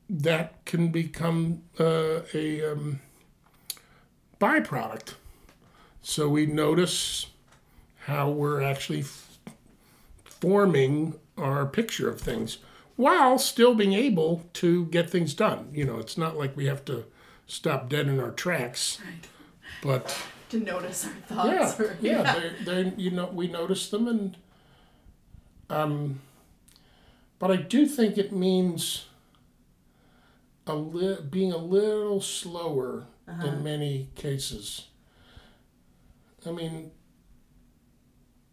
that 0.09 0.65
can 0.65 0.89
become 0.89 1.63
uh, 1.81 2.21
a 2.33 2.73
um, 2.73 3.01
byproduct. 4.41 5.15
So 6.09 6.29
we 6.29 6.47
notice 6.47 7.27
how 8.05 8.31
we're 8.31 8.63
actually 8.63 9.01
f- 9.01 9.41
forming 10.25 11.19
our 11.37 11.67
picture 11.67 12.09
of 12.09 12.21
things 12.21 12.59
while 12.95 13.39
still 13.41 13.75
being 13.75 13.93
able 13.93 14.45
to 14.55 14.87
get 14.87 15.11
things 15.11 15.35
done. 15.35 15.69
You 15.73 15.85
know, 15.85 15.99
it's 15.99 16.17
not 16.17 16.37
like 16.39 16.57
we 16.57 16.67
have 16.67 16.85
to 16.85 17.07
stop 17.49 17.89
dead 17.89 18.07
in 18.07 18.21
our 18.21 18.31
tracks, 18.31 19.01
Right. 19.05 19.27
but 19.83 20.17
To 20.51 20.61
notice 20.61 21.09
our 21.29 21.47
yeah, 21.49 21.67
thoughts. 21.67 21.81
or- 21.81 21.97
yeah, 22.01 22.23
They're, 22.23 22.55
they're, 22.85 22.93
you 22.97 23.11
know, 23.11 23.27
we 23.33 23.49
notice 23.49 23.89
them, 23.91 24.07
and 24.07 24.37
um, 25.69 26.21
but 27.41 27.51
I 27.51 27.57
do 27.57 27.85
think 27.85 28.17
it 28.17 28.31
means 28.31 29.07
a 30.69 30.77
li- 30.77 31.19
being 31.29 31.51
a 31.53 31.57
little 31.59 32.21
slower 32.21 33.07
in 33.45 33.65
many 33.65 34.11
cases. 34.15 34.87
I 36.47 36.51
mean, 36.53 36.91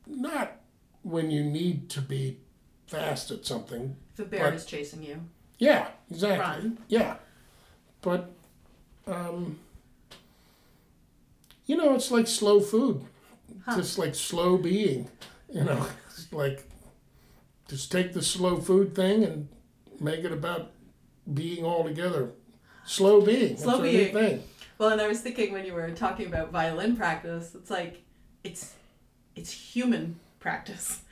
not 0.07 0.57
when 1.03 1.31
you 1.31 1.43
need 1.43 1.89
to 1.91 2.01
be 2.01 2.39
fast 2.87 3.31
at 3.31 3.45
something. 3.45 3.95
If 4.13 4.19
a 4.19 4.25
bear 4.25 4.45
But- 4.45 4.53
is 4.55 4.65
chasing 4.65 5.03
you. 5.03 5.19
Yeah, 5.59 5.87
exactly. 6.11 6.39
Run. 6.69 6.77
Yeah, 6.87 7.15
but 8.01 8.31
um, 9.07 9.59
you 11.65 11.77
know, 11.77 11.93
it's 11.95 12.11
like 12.11 12.27
slow 12.27 12.59
food, 12.59 13.05
Huh. 13.65 13.77
just 13.77 13.97
like 13.97 14.15
slow 14.15 14.57
being. 14.57 15.09
You 15.53 15.63
know, 15.63 15.85
it's 16.09 16.31
like 16.33 16.67
just 17.67 17.91
take 17.91 18.13
the 18.13 18.21
slow 18.21 18.57
food 18.59 18.95
thing 18.95 19.23
and 19.23 19.47
make 19.99 20.25
it 20.25 20.31
about 20.31 20.71
being 21.33 21.63
all 21.63 21.83
together. 21.85 22.31
Slow 22.85 23.21
being. 23.21 23.55
Slow 23.57 23.77
That's 23.77 23.79
a 23.79 23.83
neat 23.83 24.13
being. 24.13 24.13
thing. 24.13 24.43
Well, 24.83 24.91
and 24.91 24.99
I 24.99 25.07
was 25.07 25.21
thinking 25.21 25.53
when 25.53 25.63
you 25.65 25.73
were 25.73 25.89
talking 25.91 26.25
about 26.27 26.51
violin 26.51 26.97
practice, 26.97 27.55
it's 27.55 27.69
like 27.69 28.01
it's 28.43 28.73
it's 29.33 29.49
human 29.49 30.19
practice. 30.41 31.03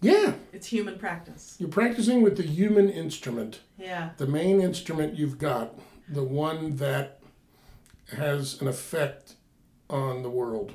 Yeah, 0.00 0.32
It's 0.52 0.66
human 0.66 0.98
practice. 0.98 1.54
you're 1.60 1.68
practicing 1.68 2.22
with 2.22 2.36
the 2.36 2.42
human 2.42 2.88
instrument, 2.90 3.60
Yeah. 3.78 4.10
the 4.16 4.26
main 4.26 4.60
instrument 4.60 5.14
you've 5.16 5.38
got, 5.38 5.78
the 6.08 6.24
one 6.24 6.74
that 6.78 7.20
has 8.16 8.60
an 8.60 8.66
effect 8.66 9.34
on 9.88 10.24
the 10.24 10.30
world. 10.30 10.72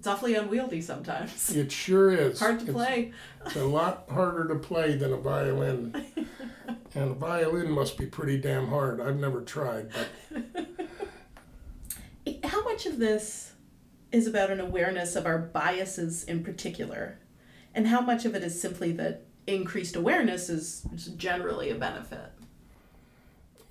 It's 0.00 0.08
awfully 0.08 0.34
unwieldy 0.34 0.80
sometimes. 0.80 1.54
It 1.54 1.70
sure 1.70 2.10
is. 2.10 2.40
Hard 2.40 2.58
to 2.58 2.64
It's- 2.64 2.74
play. 2.74 3.12
It's 3.46 3.54
a 3.54 3.64
lot 3.66 4.06
harder 4.10 4.48
to 4.48 4.56
play 4.56 4.96
than 4.96 5.12
a 5.12 5.16
violin. 5.16 5.94
and 6.96 7.10
a 7.10 7.14
violin 7.14 7.70
must 7.70 7.96
be 7.96 8.06
pretty 8.06 8.38
damn 8.38 8.66
hard. 8.66 9.00
I've 9.00 9.20
never 9.20 9.42
tried, 9.42 9.90
but 9.92 10.61
much 12.84 12.92
of 12.92 12.98
this 12.98 13.52
is 14.10 14.26
about 14.26 14.50
an 14.50 14.60
awareness 14.60 15.14
of 15.14 15.24
our 15.24 15.38
biases 15.38 16.24
in 16.24 16.42
particular? 16.42 17.18
And 17.74 17.86
how 17.86 18.00
much 18.00 18.24
of 18.24 18.34
it 18.34 18.42
is 18.42 18.60
simply 18.60 18.90
that 18.92 19.24
increased 19.46 19.94
awareness 19.94 20.48
is 20.48 20.82
generally 21.16 21.70
a 21.70 21.76
benefit? 21.76 22.32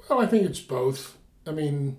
well, 0.09 0.19
I 0.19 0.27
think 0.27 0.43
it's 0.43 0.61
both. 0.61 1.17
I 1.45 1.51
mean, 1.51 1.97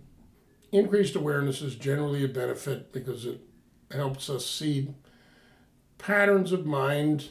increased 0.70 1.14
awareness 1.14 1.60
is 1.60 1.74
generally 1.74 2.24
a 2.24 2.28
benefit 2.28 2.92
because 2.92 3.26
it 3.26 3.40
helps 3.90 4.30
us 4.30 4.46
see 4.46 4.94
patterns 5.98 6.52
of 6.52 6.66
mind 6.66 7.28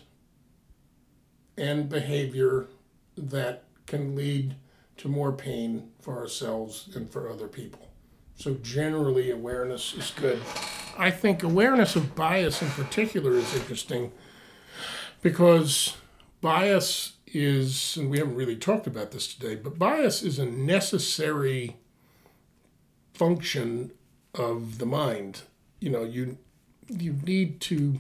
and 1.58 1.90
behavior 1.90 2.68
that 3.18 3.64
can 3.88 4.16
lead 4.16 4.56
to 4.98 5.08
more 5.08 5.32
pain 5.32 5.92
for 6.00 6.18
ourselves 6.18 6.90
and 6.96 7.10
for 7.12 7.30
other 7.30 7.48
people. 7.48 7.91
So, 8.42 8.56
generally, 8.56 9.30
awareness 9.30 9.94
is 9.94 10.12
good. 10.16 10.42
I 10.98 11.12
think 11.12 11.44
awareness 11.44 11.96
of 11.96 12.16
bias 12.16 12.64
in 12.64 12.70
particular 12.70 13.34
is 13.34 13.56
interesting 13.56 14.12
because 15.22 15.96
bias 16.42 17.18
is, 17.28 17.96
and 17.98 18.10
we 18.10 18.18
haven't 18.18 18.34
really 18.34 18.56
talked 18.56 18.88
about 18.88 19.12
this 19.12 19.32
today, 19.32 19.54
but 19.54 19.78
bias 19.78 20.24
is 20.24 20.40
a 20.40 20.48
necessary 20.48 21.76
function 23.14 23.92
of 24.34 24.80
the 24.80 24.88
mind. 24.88 25.44
You 25.80 25.92
know, 25.92 26.04
you 26.04 26.40
you 26.90 27.18
need 27.24 27.62
to, 27.62 28.00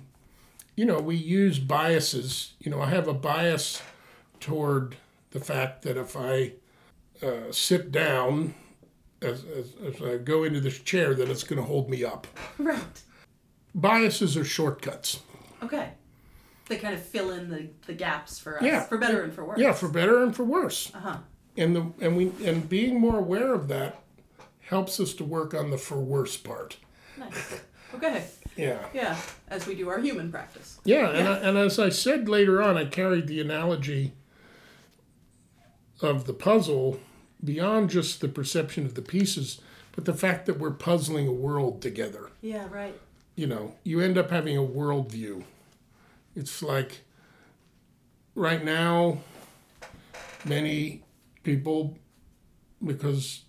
you 0.76 0.86
know, 0.86 0.98
we 0.98 1.18
use 1.18 1.60
biases. 1.60 2.54
You 2.60 2.72
know, 2.72 2.82
I 2.82 2.88
have 2.88 3.08
a 3.08 3.14
bias 3.14 3.84
toward 4.40 4.96
the 5.30 5.40
fact 5.40 5.84
that 5.84 5.98
if 5.98 6.18
I 6.18 6.54
uh, 7.22 7.52
sit 7.52 7.92
down 7.92 8.56
as, 9.22 9.44
as, 9.46 9.74
as 9.86 10.02
I 10.02 10.18
go 10.18 10.44
into 10.44 10.60
this 10.60 10.80
chair, 10.80 11.14
that 11.14 11.30
it's 11.30 11.44
going 11.44 11.60
to 11.62 11.66
hold 11.68 11.90
me 11.90 12.04
up. 12.04 12.28
Right. 12.58 12.80
Biases 13.74 14.36
are 14.36 14.44
shortcuts. 14.44 15.22
Okay. 15.64 15.90
They 16.68 16.78
kind 16.78 16.94
of 16.94 17.02
fill 17.02 17.32
in 17.32 17.50
the, 17.50 17.70
the 17.88 17.94
gaps 17.94 18.38
for 18.38 18.58
us, 18.58 18.64
Yeah. 18.64 18.82
for 18.84 18.98
better 18.98 19.24
and 19.24 19.34
for 19.34 19.46
worse. 19.46 19.60
Yeah, 19.60 19.72
for 19.74 19.88
better 19.88 20.24
and 20.24 20.36
for 20.36 20.44
worse. 20.44 20.92
Uh 20.94 21.00
huh. 21.00 21.18
And 21.58 21.76
the 21.76 21.92
and 22.00 22.16
we 22.18 22.32
and 22.46 22.68
being 22.70 23.00
more 23.00 23.18
aware 23.20 23.54
of 23.54 23.68
that 23.70 24.02
helps 24.62 25.00
us 25.00 25.14
to 25.16 25.24
work 25.26 25.54
on 25.54 25.70
the 25.70 25.78
for 25.78 26.00
worse 26.00 26.38
part. 26.38 26.78
Nice. 27.18 27.60
Okay. 27.96 28.26
Yeah. 28.56 28.86
Yeah. 28.94 29.18
As 29.50 29.68
we 29.68 29.76
do 29.76 29.90
our 29.90 30.00
human 30.00 30.32
practice. 30.32 30.80
Yeah, 30.86 31.10
and, 31.10 31.28
I, 31.28 31.38
and 31.40 31.58
as 31.58 31.78
I 31.80 31.90
said 31.90 32.30
later 32.30 32.62
on, 32.62 32.78
I 32.78 32.86
carried 32.86 33.28
the 33.28 33.42
analogy 33.42 34.14
of 36.02 36.26
the 36.26 36.34
puzzle 36.34 37.00
beyond 37.44 37.90
just 37.90 38.22
the 38.22 38.28
perception 38.28 38.86
of 38.86 38.96
the 38.96 39.02
pieces, 39.02 39.62
but 39.94 40.06
the 40.06 40.14
fact 40.14 40.46
that 40.46 40.60
we're 40.60 40.72
puzzling 40.72 41.28
a 41.28 41.32
world 41.32 41.82
together. 41.82 42.30
Yeah. 42.42 42.68
Right. 42.70 43.00
You 43.36 43.48
know, 43.48 43.76
you 43.84 44.02
end 44.02 44.18
up 44.18 44.30
having 44.30 44.58
a 44.58 44.62
worldview. 44.62 45.44
It's 46.36 46.62
like 46.62 47.02
right 48.36 48.64
now, 48.64 49.20
many 50.46 51.04
people, 51.44 51.98
because 52.86 53.44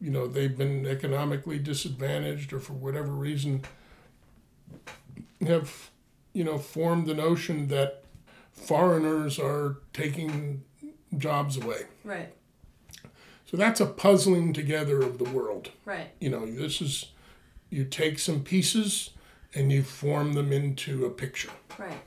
you 0.00 0.10
know 0.10 0.26
they've 0.26 0.56
been 0.56 0.86
economically 0.86 1.58
disadvantaged 1.58 2.52
or 2.52 2.60
for 2.60 2.74
whatever 2.74 3.10
reason, 3.12 3.62
have 5.46 5.90
you 6.32 6.44
know 6.44 6.58
formed 6.58 7.06
the 7.06 7.14
notion 7.14 7.68
that 7.68 8.04
foreigners 8.52 9.38
are 9.38 9.78
taking 9.92 10.62
jobs 11.16 11.56
away. 11.56 11.82
Right. 12.04 12.32
So 13.46 13.56
that's 13.56 13.80
a 13.80 13.86
puzzling 13.86 14.52
together 14.52 15.00
of 15.00 15.18
the 15.18 15.24
world. 15.24 15.70
Right. 15.84 16.08
You 16.20 16.30
know, 16.30 16.46
this 16.46 16.80
is 16.80 17.12
you 17.70 17.84
take 17.84 18.18
some 18.18 18.42
pieces 18.42 19.10
and 19.54 19.72
you 19.72 19.82
form 19.82 20.34
them 20.34 20.52
into 20.52 21.06
a 21.06 21.10
picture. 21.10 21.50
Right. 21.78 22.00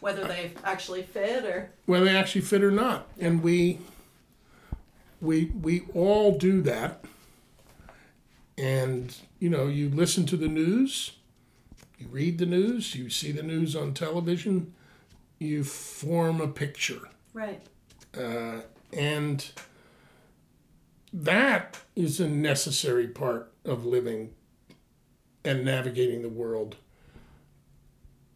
Whether 0.00 0.24
they 0.24 0.52
actually 0.64 1.02
fit 1.02 1.44
or. 1.44 1.70
whether 1.86 2.04
they 2.04 2.16
actually 2.16 2.42
fit 2.42 2.62
or 2.62 2.70
not. 2.70 3.08
And 3.18 3.42
we 3.42 3.78
we 5.20 5.46
we 5.60 5.82
all 5.94 6.38
do 6.38 6.62
that. 6.62 7.04
And 8.56 9.14
you 9.40 9.50
know, 9.50 9.66
you 9.66 9.88
listen 9.88 10.26
to 10.26 10.36
the 10.36 10.48
news, 10.48 11.12
you 11.98 12.06
read 12.06 12.38
the 12.38 12.46
news, 12.46 12.94
you 12.94 13.10
see 13.10 13.32
the 13.32 13.42
news 13.42 13.74
on 13.74 13.94
television, 13.94 14.72
you 15.38 15.64
form 15.64 16.40
a 16.40 16.48
picture. 16.48 17.08
Right. 17.34 17.60
Uh, 18.16 18.60
and 18.92 19.50
that 21.12 21.78
is 21.94 22.20
a 22.20 22.28
necessary 22.28 23.06
part 23.08 23.52
of 23.64 23.84
living 23.84 24.32
and 25.44 25.64
navigating 25.64 26.22
the 26.22 26.28
world. 26.28 26.76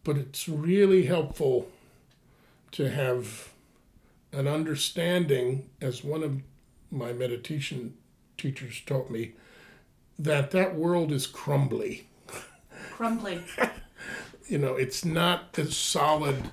But 0.03 0.17
it's 0.17 0.47
really 0.49 1.05
helpful 1.05 1.69
to 2.71 2.89
have 2.89 3.49
an 4.31 4.47
understanding, 4.47 5.69
as 5.81 6.03
one 6.03 6.23
of 6.23 6.41
my 6.89 7.13
meditation 7.13 7.95
teachers 8.37 8.81
taught 8.85 9.11
me, 9.11 9.33
that 10.17 10.51
that 10.51 10.75
world 10.75 11.11
is 11.11 11.27
crumbly. 11.27 12.07
Crumbly. 12.91 13.43
You 14.47 14.57
know, 14.57 14.75
it's 14.75 15.05
not 15.05 15.57
as 15.57 15.77
solid 15.77 16.51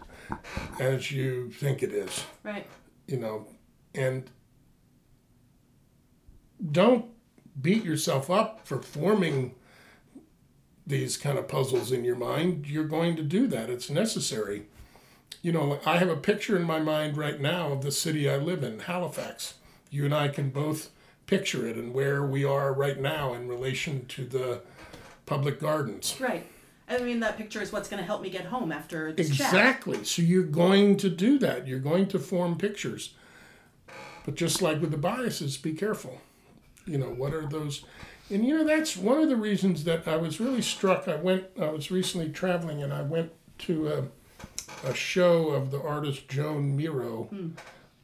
as 0.78 1.10
you 1.10 1.50
think 1.50 1.82
it 1.82 1.90
is. 1.92 2.24
Right. 2.44 2.64
you 3.08 3.16
know, 3.16 3.48
and 3.92 4.30
don't 6.72 7.06
beat 7.60 7.84
yourself 7.84 8.30
up 8.30 8.66
for 8.66 8.80
forming 8.82 9.54
these 10.86 11.16
kind 11.16 11.38
of 11.38 11.48
puzzles 11.48 11.92
in 11.92 12.04
your 12.04 12.16
mind. 12.16 12.66
You're 12.66 12.84
going 12.84 13.16
to 13.16 13.22
do 13.22 13.46
that. 13.48 13.68
It's 13.68 13.90
necessary. 13.90 14.66
You 15.42 15.52
know, 15.52 15.78
I 15.84 15.98
have 15.98 16.08
a 16.08 16.16
picture 16.16 16.56
in 16.56 16.64
my 16.64 16.80
mind 16.80 17.16
right 17.16 17.40
now 17.40 17.72
of 17.72 17.82
the 17.82 17.92
city 17.92 18.28
I 18.28 18.36
live 18.36 18.62
in, 18.62 18.80
Halifax. 18.80 19.54
You 19.90 20.04
and 20.04 20.14
I 20.14 20.28
can 20.28 20.50
both 20.50 20.90
picture 21.26 21.66
it 21.66 21.76
and 21.76 21.92
where 21.92 22.24
we 22.24 22.44
are 22.44 22.72
right 22.72 22.98
now 22.98 23.34
in 23.34 23.48
relation 23.48 24.06
to 24.06 24.24
the 24.24 24.62
public 25.26 25.60
gardens. 25.60 26.16
Right. 26.18 26.46
I 26.88 26.98
mean, 26.98 27.20
that 27.20 27.36
picture 27.36 27.60
is 27.60 27.70
what's 27.70 27.88
going 27.88 28.00
to 28.00 28.06
help 28.06 28.22
me 28.22 28.30
get 28.30 28.46
home 28.46 28.72
after 28.72 29.12
this 29.12 29.28
chat. 29.28 29.48
Exactly. 29.48 30.04
So 30.04 30.22
you're 30.22 30.42
going 30.42 30.96
to 30.98 31.10
do 31.10 31.38
that. 31.40 31.68
You're 31.68 31.80
going 31.80 32.08
to 32.08 32.18
form 32.18 32.56
pictures. 32.56 33.14
But 34.24 34.36
just 34.36 34.62
like 34.62 34.80
with 34.80 34.90
the 34.90 34.96
biases, 34.96 35.58
be 35.58 35.74
careful. 35.74 36.22
You 36.88 36.98
know, 36.98 37.10
what 37.10 37.34
are 37.34 37.46
those? 37.46 37.84
And 38.30 38.44
you 38.44 38.56
know, 38.56 38.64
that's 38.64 38.96
one 38.96 39.20
of 39.20 39.28
the 39.28 39.36
reasons 39.36 39.84
that 39.84 40.06
I 40.08 40.16
was 40.16 40.40
really 40.40 40.62
struck. 40.62 41.08
I 41.08 41.16
went, 41.16 41.44
I 41.60 41.68
was 41.68 41.90
recently 41.90 42.30
traveling 42.30 42.82
and 42.82 42.92
I 42.92 43.02
went 43.02 43.32
to 43.58 43.88
a, 43.88 44.88
a 44.88 44.94
show 44.94 45.50
of 45.50 45.70
the 45.70 45.80
artist 45.80 46.28
Joan 46.28 46.76
Miro, 46.76 47.28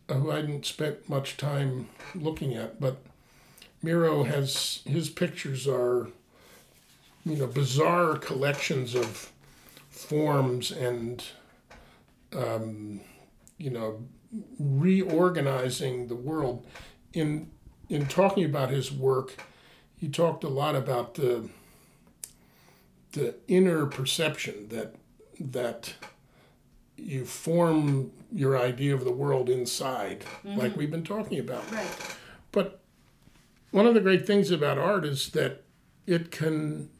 uh, 0.08 0.14
who 0.14 0.30
I 0.30 0.36
hadn't 0.36 0.66
spent 0.66 1.08
much 1.08 1.36
time 1.36 1.88
looking 2.14 2.54
at. 2.54 2.80
But 2.80 2.98
Miro 3.82 4.24
has, 4.24 4.80
his 4.84 5.08
pictures 5.10 5.66
are, 5.68 6.08
you 7.24 7.36
know, 7.36 7.46
bizarre 7.46 8.16
collections 8.16 8.94
of 8.94 9.30
forms 9.94 10.70
and 10.70 11.24
um, 12.34 13.00
you 13.58 13.70
know 13.70 14.04
reorganizing 14.58 16.08
the 16.08 16.14
world 16.14 16.66
in 17.12 17.50
in 17.88 18.06
talking 18.06 18.44
about 18.44 18.70
his 18.70 18.90
work 18.92 19.34
he 19.96 20.08
talked 20.08 20.44
a 20.44 20.48
lot 20.48 20.74
about 20.74 21.14
the 21.14 21.48
the 23.12 23.34
inner 23.48 23.86
perception 23.86 24.68
that 24.68 24.94
that 25.38 25.94
you 26.96 27.24
form 27.24 28.10
your 28.32 28.56
idea 28.58 28.94
of 28.94 29.04
the 29.04 29.12
world 29.12 29.48
inside 29.50 30.24
like 30.44 30.76
we've 30.76 30.90
been 30.90 31.04
talking 31.04 31.38
about 31.38 31.68
Right. 31.72 32.16
but 32.52 32.80
one 33.70 33.86
of 33.86 33.94
the 33.94 34.00
great 34.00 34.26
things 34.26 34.50
about 34.50 34.78
art 34.78 35.04
is 35.04 35.30
that 35.30 35.62
it 36.06 36.30
can 36.30 36.90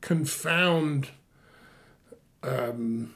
confound 0.00 1.08
um, 2.42 3.14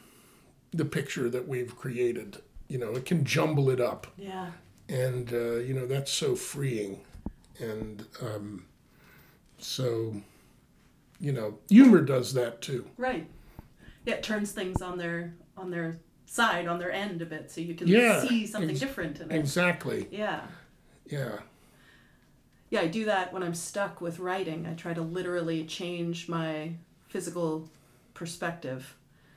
the 0.72 0.84
picture 0.84 1.28
that 1.28 1.46
we've 1.46 1.76
created. 1.76 2.38
You 2.66 2.78
know, 2.78 2.92
it 2.92 3.04
can 3.04 3.24
jumble 3.24 3.70
it 3.70 3.80
up, 3.80 4.06
Yeah. 4.16 4.50
And 4.88 5.32
uh, 5.32 5.56
you 5.56 5.74
know 5.74 5.86
that's 5.86 6.12
so 6.12 6.34
freeing, 6.34 7.00
and 7.60 8.04
um, 8.20 8.64
so 9.58 10.14
you 11.20 11.32
know 11.32 11.58
humor 11.68 12.00
does 12.00 12.32
that 12.34 12.60
too. 12.62 12.86
Right. 12.96 13.26
Yeah, 14.04 14.14
it 14.14 14.22
turns 14.22 14.52
things 14.52 14.80
on 14.82 14.98
their 14.98 15.34
on 15.56 15.70
their 15.70 15.98
side, 16.26 16.66
on 16.68 16.78
their 16.78 16.92
end 16.92 17.22
a 17.22 17.26
bit, 17.26 17.50
so 17.50 17.60
you 17.60 17.74
can 17.74 17.88
Yeah, 17.88 18.20
see 18.26 18.46
something 18.46 18.70
ex- 18.70 18.80
different 18.80 19.20
in 19.20 19.30
it. 19.30 19.36
Exactly. 19.36 20.06
Yeah. 20.10 20.42
Yeah. 21.06 21.38
Yeah, 22.70 22.80
I 22.82 22.86
do 22.86 23.06
that 23.06 23.32
when 23.32 23.42
I'm 23.42 23.54
stuck 23.54 24.00
with 24.02 24.18
writing. 24.18 24.66
I 24.66 24.74
try 24.74 24.92
to 24.92 25.00
literally 25.00 25.64
change 25.64 26.28
my 26.28 26.72
physical 27.08 27.70
perspective. 28.12 28.94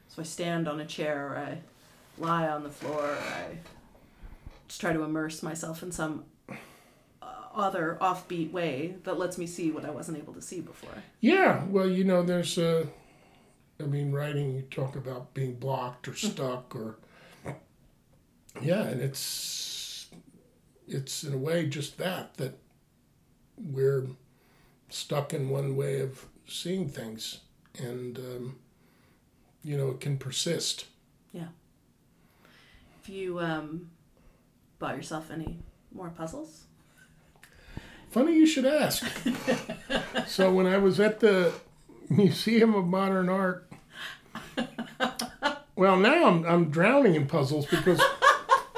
So 0.09 0.21
I 0.21 0.25
stand 0.25 0.67
on 0.67 0.81
a 0.81 0.85
chair 0.85 1.27
or 1.31 1.37
I 1.37 1.59
lie 2.17 2.49
on 2.49 2.63
the 2.63 2.69
floor 2.69 3.05
or 3.05 3.17
I 3.17 3.57
just 4.71 4.79
try 4.79 4.93
to 4.93 5.03
immerse 5.03 5.43
myself 5.43 5.83
in 5.83 5.91
some 5.91 6.23
uh, 6.49 7.25
other 7.53 7.97
offbeat 7.99 8.53
way 8.53 8.95
that 9.03 9.19
lets 9.19 9.37
me 9.37 9.45
see 9.45 9.69
what 9.69 9.83
I 9.83 9.89
wasn't 9.89 10.17
able 10.17 10.31
to 10.33 10.41
see 10.41 10.61
before. 10.61 11.03
Yeah, 11.19 11.65
well, 11.65 11.89
you 11.89 12.05
know, 12.05 12.23
there's 12.23 12.57
uh, 12.57 12.85
I 13.81 13.83
mean, 13.83 14.13
writing. 14.13 14.55
You 14.55 14.61
talk 14.61 14.95
about 14.95 15.33
being 15.33 15.55
blocked 15.55 16.07
or 16.07 16.15
stuck, 16.15 16.73
or 16.73 16.99
yeah, 18.61 18.83
and 18.83 19.01
it's 19.01 20.07
it's 20.87 21.25
in 21.25 21.33
a 21.33 21.37
way 21.37 21.67
just 21.67 21.97
that 21.97 22.35
that 22.35 22.57
we're 23.57 24.07
stuck 24.87 25.33
in 25.33 25.49
one 25.49 25.75
way 25.75 25.99
of 25.99 26.27
seeing 26.47 26.87
things, 26.87 27.39
and 27.77 28.17
um, 28.17 28.59
you 29.65 29.77
know, 29.77 29.89
it 29.89 29.99
can 29.99 30.17
persist. 30.17 30.85
Yeah. 31.33 31.49
If 33.01 33.09
you 33.09 33.37
um, 33.41 33.89
bought 34.81 34.97
yourself 34.97 35.31
any 35.31 35.59
More 35.93 36.09
puzzles? 36.09 36.65
Funny 38.09 38.33
you 38.35 38.45
should 38.45 38.65
ask. 38.65 39.05
so 40.27 40.51
when 40.51 40.65
I 40.65 40.77
was 40.77 40.99
at 40.99 41.21
the 41.21 41.53
Museum 42.09 42.73
of 42.75 42.85
Modern 42.85 43.29
Art, 43.29 43.71
well, 45.77 45.95
now 45.95 46.25
I'm 46.25 46.45
I'm 46.45 46.69
drowning 46.69 47.15
in 47.15 47.27
puzzles 47.27 47.65
because 47.67 48.01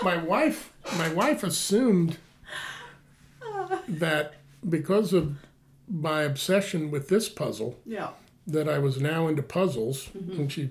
my 0.04 0.18
wife 0.18 0.72
my 0.98 1.12
wife 1.12 1.44
assumed 1.44 2.18
that 3.88 4.36
because 4.68 5.14
of 5.14 5.36
my 5.88 6.22
obsession 6.22 6.92
with 6.92 7.10
this 7.10 7.28
puzzle 7.30 7.80
Yeah. 7.86 8.10
that 8.46 8.70
I 8.70 8.78
was 8.78 9.02
now 9.02 9.28
into 9.28 9.42
puzzles, 9.44 10.10
mm-hmm. 10.16 10.42
and 10.42 10.52
she 10.52 10.70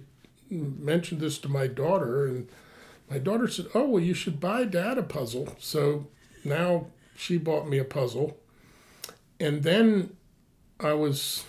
mentioned 0.50 1.20
this 1.20 1.38
to 1.38 1.48
my 1.48 1.66
daughter, 1.66 2.26
and 2.26 2.48
my 3.12 3.18
daughter 3.18 3.46
said, 3.46 3.66
"Oh, 3.74 3.86
well, 3.86 4.02
you 4.02 4.14
should 4.14 4.40
buy 4.40 4.64
Dad 4.64 4.96
a 4.96 5.02
puzzle." 5.02 5.54
So 5.58 6.06
now 6.44 6.86
she 7.14 7.36
bought 7.36 7.68
me 7.68 7.76
a 7.76 7.84
puzzle, 7.84 8.38
and 9.38 9.62
then 9.64 10.16
I 10.80 10.94
was 10.94 11.44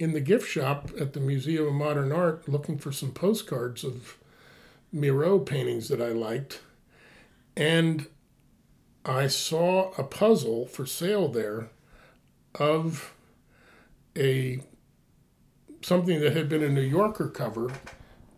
in 0.00 0.14
the 0.14 0.20
gift 0.20 0.48
shop 0.48 0.90
at 0.98 1.12
the 1.12 1.20
Museum 1.20 1.68
of 1.68 1.74
Modern 1.74 2.10
Art 2.10 2.48
looking 2.48 2.76
for 2.76 2.90
some 2.90 3.12
postcards 3.12 3.84
of 3.84 4.18
Miro 4.90 5.38
paintings 5.38 5.86
that 5.88 6.02
I 6.02 6.08
liked, 6.08 6.60
and 7.56 8.08
I 9.04 9.28
saw 9.28 9.92
a 9.92 10.02
puzzle 10.02 10.66
for 10.66 10.86
sale 10.86 11.28
there 11.28 11.70
of 12.56 13.14
a 14.16 14.58
something 15.82 16.18
that 16.18 16.36
had 16.36 16.48
been 16.48 16.64
a 16.64 16.68
New 16.68 16.80
Yorker 16.80 17.28
cover 17.28 17.70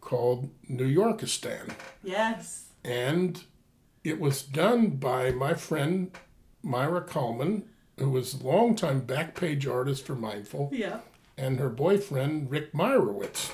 called 0.07 0.49
New 0.69 0.87
Yorkistan. 0.87 1.73
Yes. 2.05 2.69
And 2.85 3.43
it 4.05 4.21
was 4.21 4.41
done 4.43 4.91
by 4.91 5.33
my 5.33 5.55
friend 5.55 6.13
Maira 6.65 7.05
Kalman, 7.07 7.65
who 7.99 8.11
was 8.11 8.35
a 8.35 8.45
longtime 8.45 9.01
back 9.01 9.35
page 9.35 9.67
artist 9.67 10.07
for 10.07 10.15
Mindful, 10.15 10.71
Yeah. 10.73 11.01
and 11.37 11.59
her 11.59 11.69
boyfriend 11.69 12.51
Rick 12.53 12.73
Meyerowitz. 12.73 13.51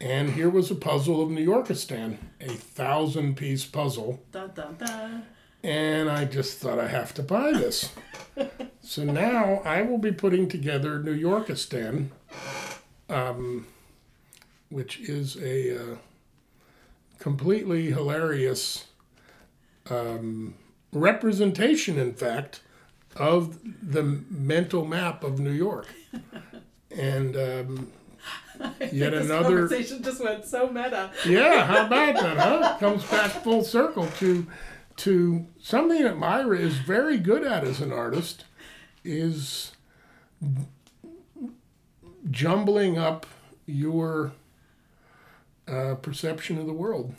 And 0.00 0.30
here 0.30 0.50
was 0.50 0.68
a 0.68 0.74
puzzle 0.74 1.22
of 1.22 1.30
New 1.30 1.46
Yorkistan, 1.46 2.16
a 2.40 2.48
thousand 2.48 3.36
piece 3.36 3.64
puzzle. 3.64 4.20
Dun 4.32 4.50
dun 4.54 4.74
dun. 4.76 5.22
And 5.62 6.10
I 6.10 6.24
just 6.24 6.58
thought 6.58 6.80
I 6.80 6.88
have 6.88 7.14
to 7.14 7.22
buy 7.22 7.52
this. 7.52 7.90
so 8.80 9.04
now 9.04 9.62
I 9.64 9.82
will 9.82 9.98
be 9.98 10.10
putting 10.10 10.48
together 10.48 10.98
New 11.00 11.14
Yorkistan, 11.16 12.08
um, 13.08 13.66
which 14.72 15.00
is 15.00 15.36
a 15.36 15.76
uh, 15.76 15.96
completely 17.18 17.90
hilarious 17.90 18.86
um, 19.90 20.54
representation, 20.92 21.98
in 21.98 22.14
fact, 22.14 22.62
of 23.16 23.58
the 23.82 24.02
mental 24.02 24.84
map 24.84 25.22
of 25.22 25.38
New 25.38 25.52
York. 25.52 25.86
And 26.90 27.36
um, 27.36 27.92
yet 28.80 29.10
this 29.10 29.26
another 29.26 29.68
conversation 29.68 30.02
just 30.02 30.22
went 30.22 30.44
so 30.44 30.68
meta. 30.68 31.10
yeah, 31.26 31.64
how 31.64 31.86
about 31.86 32.14
that, 32.14 32.36
huh? 32.36 32.76
Comes 32.78 33.04
back 33.04 33.30
full 33.30 33.64
circle 33.64 34.06
to 34.18 34.46
to 34.94 35.46
something 35.60 36.02
that 36.02 36.16
Maira 36.16 36.58
is 36.58 36.76
very 36.76 37.16
good 37.16 37.44
at 37.44 37.64
as 37.64 37.80
an 37.80 37.92
artist 37.92 38.44
is 39.04 39.72
jumbling 42.30 42.98
up 42.98 43.26
your 43.66 44.32
uh, 45.68 45.94
perception 45.96 46.58
of 46.58 46.66
the 46.66 46.72
world 46.72 47.14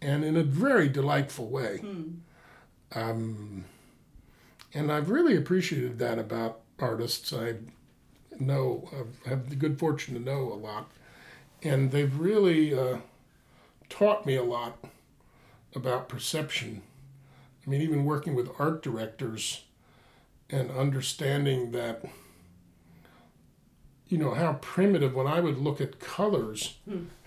and 0.00 0.24
in 0.24 0.36
a 0.36 0.42
very 0.42 0.88
delightful 0.88 1.48
way. 1.48 1.80
Um, 2.94 3.64
and 4.74 4.92
I've 4.92 5.10
really 5.10 5.36
appreciated 5.36 5.98
that 5.98 6.18
about 6.18 6.60
artists 6.78 7.32
I 7.32 7.54
know, 8.38 8.88
I've 8.92 9.28
had 9.28 9.50
the 9.50 9.56
good 9.56 9.78
fortune 9.78 10.14
to 10.14 10.20
know 10.20 10.52
a 10.52 10.54
lot. 10.54 10.90
And 11.62 11.90
they've 11.90 12.16
really 12.18 12.72
uh, 12.72 12.98
taught 13.88 14.24
me 14.24 14.36
a 14.36 14.44
lot 14.44 14.78
about 15.74 16.08
perception. 16.08 16.82
I 17.66 17.70
mean, 17.70 17.82
even 17.82 18.04
working 18.04 18.34
with 18.36 18.48
art 18.58 18.82
directors 18.82 19.64
and 20.48 20.70
understanding 20.70 21.72
that, 21.72 22.04
you 24.08 24.16
know, 24.16 24.34
how 24.34 24.54
primitive, 24.62 25.14
when 25.14 25.26
I 25.26 25.40
would 25.40 25.58
look 25.58 25.80
at 25.80 25.98
colors, 25.98 26.76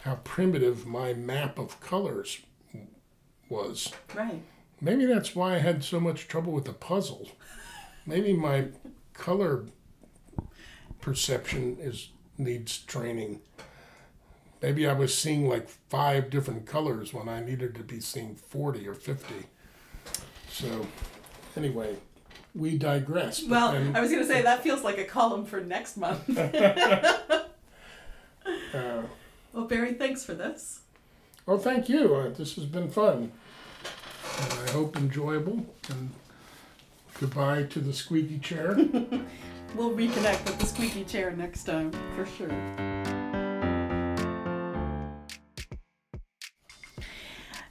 how 0.03 0.15
primitive 0.23 0.85
my 0.85 1.13
map 1.13 1.59
of 1.59 1.79
colors 1.79 2.39
was. 3.49 3.91
Right. 4.15 4.41
Maybe 4.79 5.05
that's 5.05 5.35
why 5.35 5.55
I 5.55 5.59
had 5.59 5.83
so 5.83 5.99
much 5.99 6.27
trouble 6.27 6.53
with 6.53 6.65
the 6.65 6.73
puzzle. 6.73 7.27
Maybe 8.05 8.33
my 8.33 8.69
color 9.13 9.65
perception 11.01 11.77
is 11.79 12.09
needs 12.37 12.79
training. 12.79 13.41
Maybe 14.61 14.87
I 14.87 14.93
was 14.93 15.15
seeing 15.15 15.47
like 15.47 15.69
five 15.69 16.29
different 16.31 16.65
colors 16.65 17.13
when 17.13 17.29
I 17.29 17.41
needed 17.41 17.75
to 17.75 17.83
be 17.83 17.99
seeing 17.99 18.35
40 18.35 18.87
or 18.87 18.93
50. 18.95 19.33
So, 20.49 20.87
anyway, 21.55 21.95
we 22.55 22.77
digress. 22.77 23.43
Well, 23.43 23.71
then, 23.71 23.95
I 23.95 24.01
was 24.01 24.11
going 24.11 24.23
to 24.23 24.27
say 24.27 24.41
that 24.41 24.63
feels 24.63 24.83
like 24.83 24.97
a 24.97 25.05
column 25.05 25.45
for 25.45 25.61
next 25.61 25.97
month. 25.97 26.27
well, 29.61 29.69
Barry, 29.69 29.93
thanks 29.93 30.23
for 30.23 30.33
this. 30.33 30.81
oh, 31.47 31.57
thank 31.59 31.87
you. 31.87 32.15
Uh, 32.15 32.29
this 32.29 32.55
has 32.55 32.65
been 32.65 32.89
fun. 32.89 33.31
And 34.41 34.53
I 34.53 34.71
hope 34.71 34.97
enjoyable. 34.97 35.65
And 35.87 36.09
goodbye 37.19 37.63
to 37.63 37.79
the 37.79 37.93
squeaky 37.93 38.39
chair. 38.39 38.75
We'll 39.73 39.91
reconnect 39.91 40.43
with 40.43 40.59
the 40.59 40.65
squeaky 40.65 41.05
chair 41.05 41.31
next 41.31 41.63
time, 41.63 41.93
for 42.13 42.25
sure. 42.25 42.49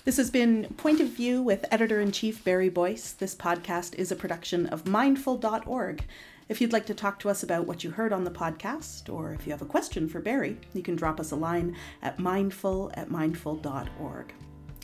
This 0.04 0.16
has 0.16 0.30
been 0.30 0.64
Point 0.78 1.00
of 1.00 1.08
View 1.08 1.42
with 1.42 1.66
editor 1.70 2.00
in 2.00 2.10
chief 2.10 2.42
Barry 2.42 2.70
Boyce. 2.70 3.12
This 3.12 3.34
podcast 3.34 3.94
is 3.96 4.10
a 4.10 4.16
production 4.16 4.64
of 4.68 4.86
mindful.org. 4.88 6.04
If 6.50 6.60
you'd 6.60 6.72
like 6.72 6.86
to 6.86 6.94
talk 6.94 7.20
to 7.20 7.30
us 7.30 7.44
about 7.44 7.68
what 7.68 7.84
you 7.84 7.92
heard 7.92 8.12
on 8.12 8.24
the 8.24 8.30
podcast, 8.32 9.08
or 9.08 9.32
if 9.32 9.46
you 9.46 9.52
have 9.52 9.62
a 9.62 9.66
question 9.66 10.08
for 10.08 10.18
Barry, 10.18 10.58
you 10.74 10.82
can 10.82 10.96
drop 10.96 11.20
us 11.20 11.30
a 11.30 11.36
line 11.36 11.76
at 12.02 12.18
mindful 12.18 12.90
at 12.94 13.08
mindful.org. 13.08 14.34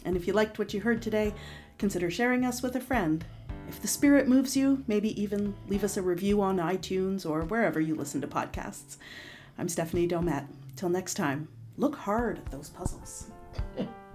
And 0.04 0.16
if 0.16 0.28
you 0.28 0.32
liked 0.32 0.60
what 0.60 0.72
you 0.72 0.80
heard 0.80 1.02
today, 1.02 1.34
consider 1.76 2.08
sharing 2.08 2.44
us 2.44 2.62
with 2.62 2.76
a 2.76 2.80
friend. 2.80 3.24
If 3.68 3.82
the 3.82 3.88
spirit 3.88 4.28
moves 4.28 4.56
you, 4.56 4.84
maybe 4.86 5.20
even 5.20 5.56
leave 5.66 5.82
us 5.82 5.96
a 5.96 6.02
review 6.02 6.40
on 6.40 6.58
iTunes 6.58 7.28
or 7.28 7.42
wherever 7.42 7.80
you 7.80 7.96
listen 7.96 8.20
to 8.20 8.28
podcasts. 8.28 8.98
I'm 9.58 9.68
Stephanie 9.68 10.06
Domet. 10.06 10.46
Till 10.76 10.88
next 10.88 11.14
time, 11.14 11.48
look 11.76 11.96
hard 11.96 12.38
at 12.38 12.52
those 12.52 12.68
puzzles. 12.68 13.32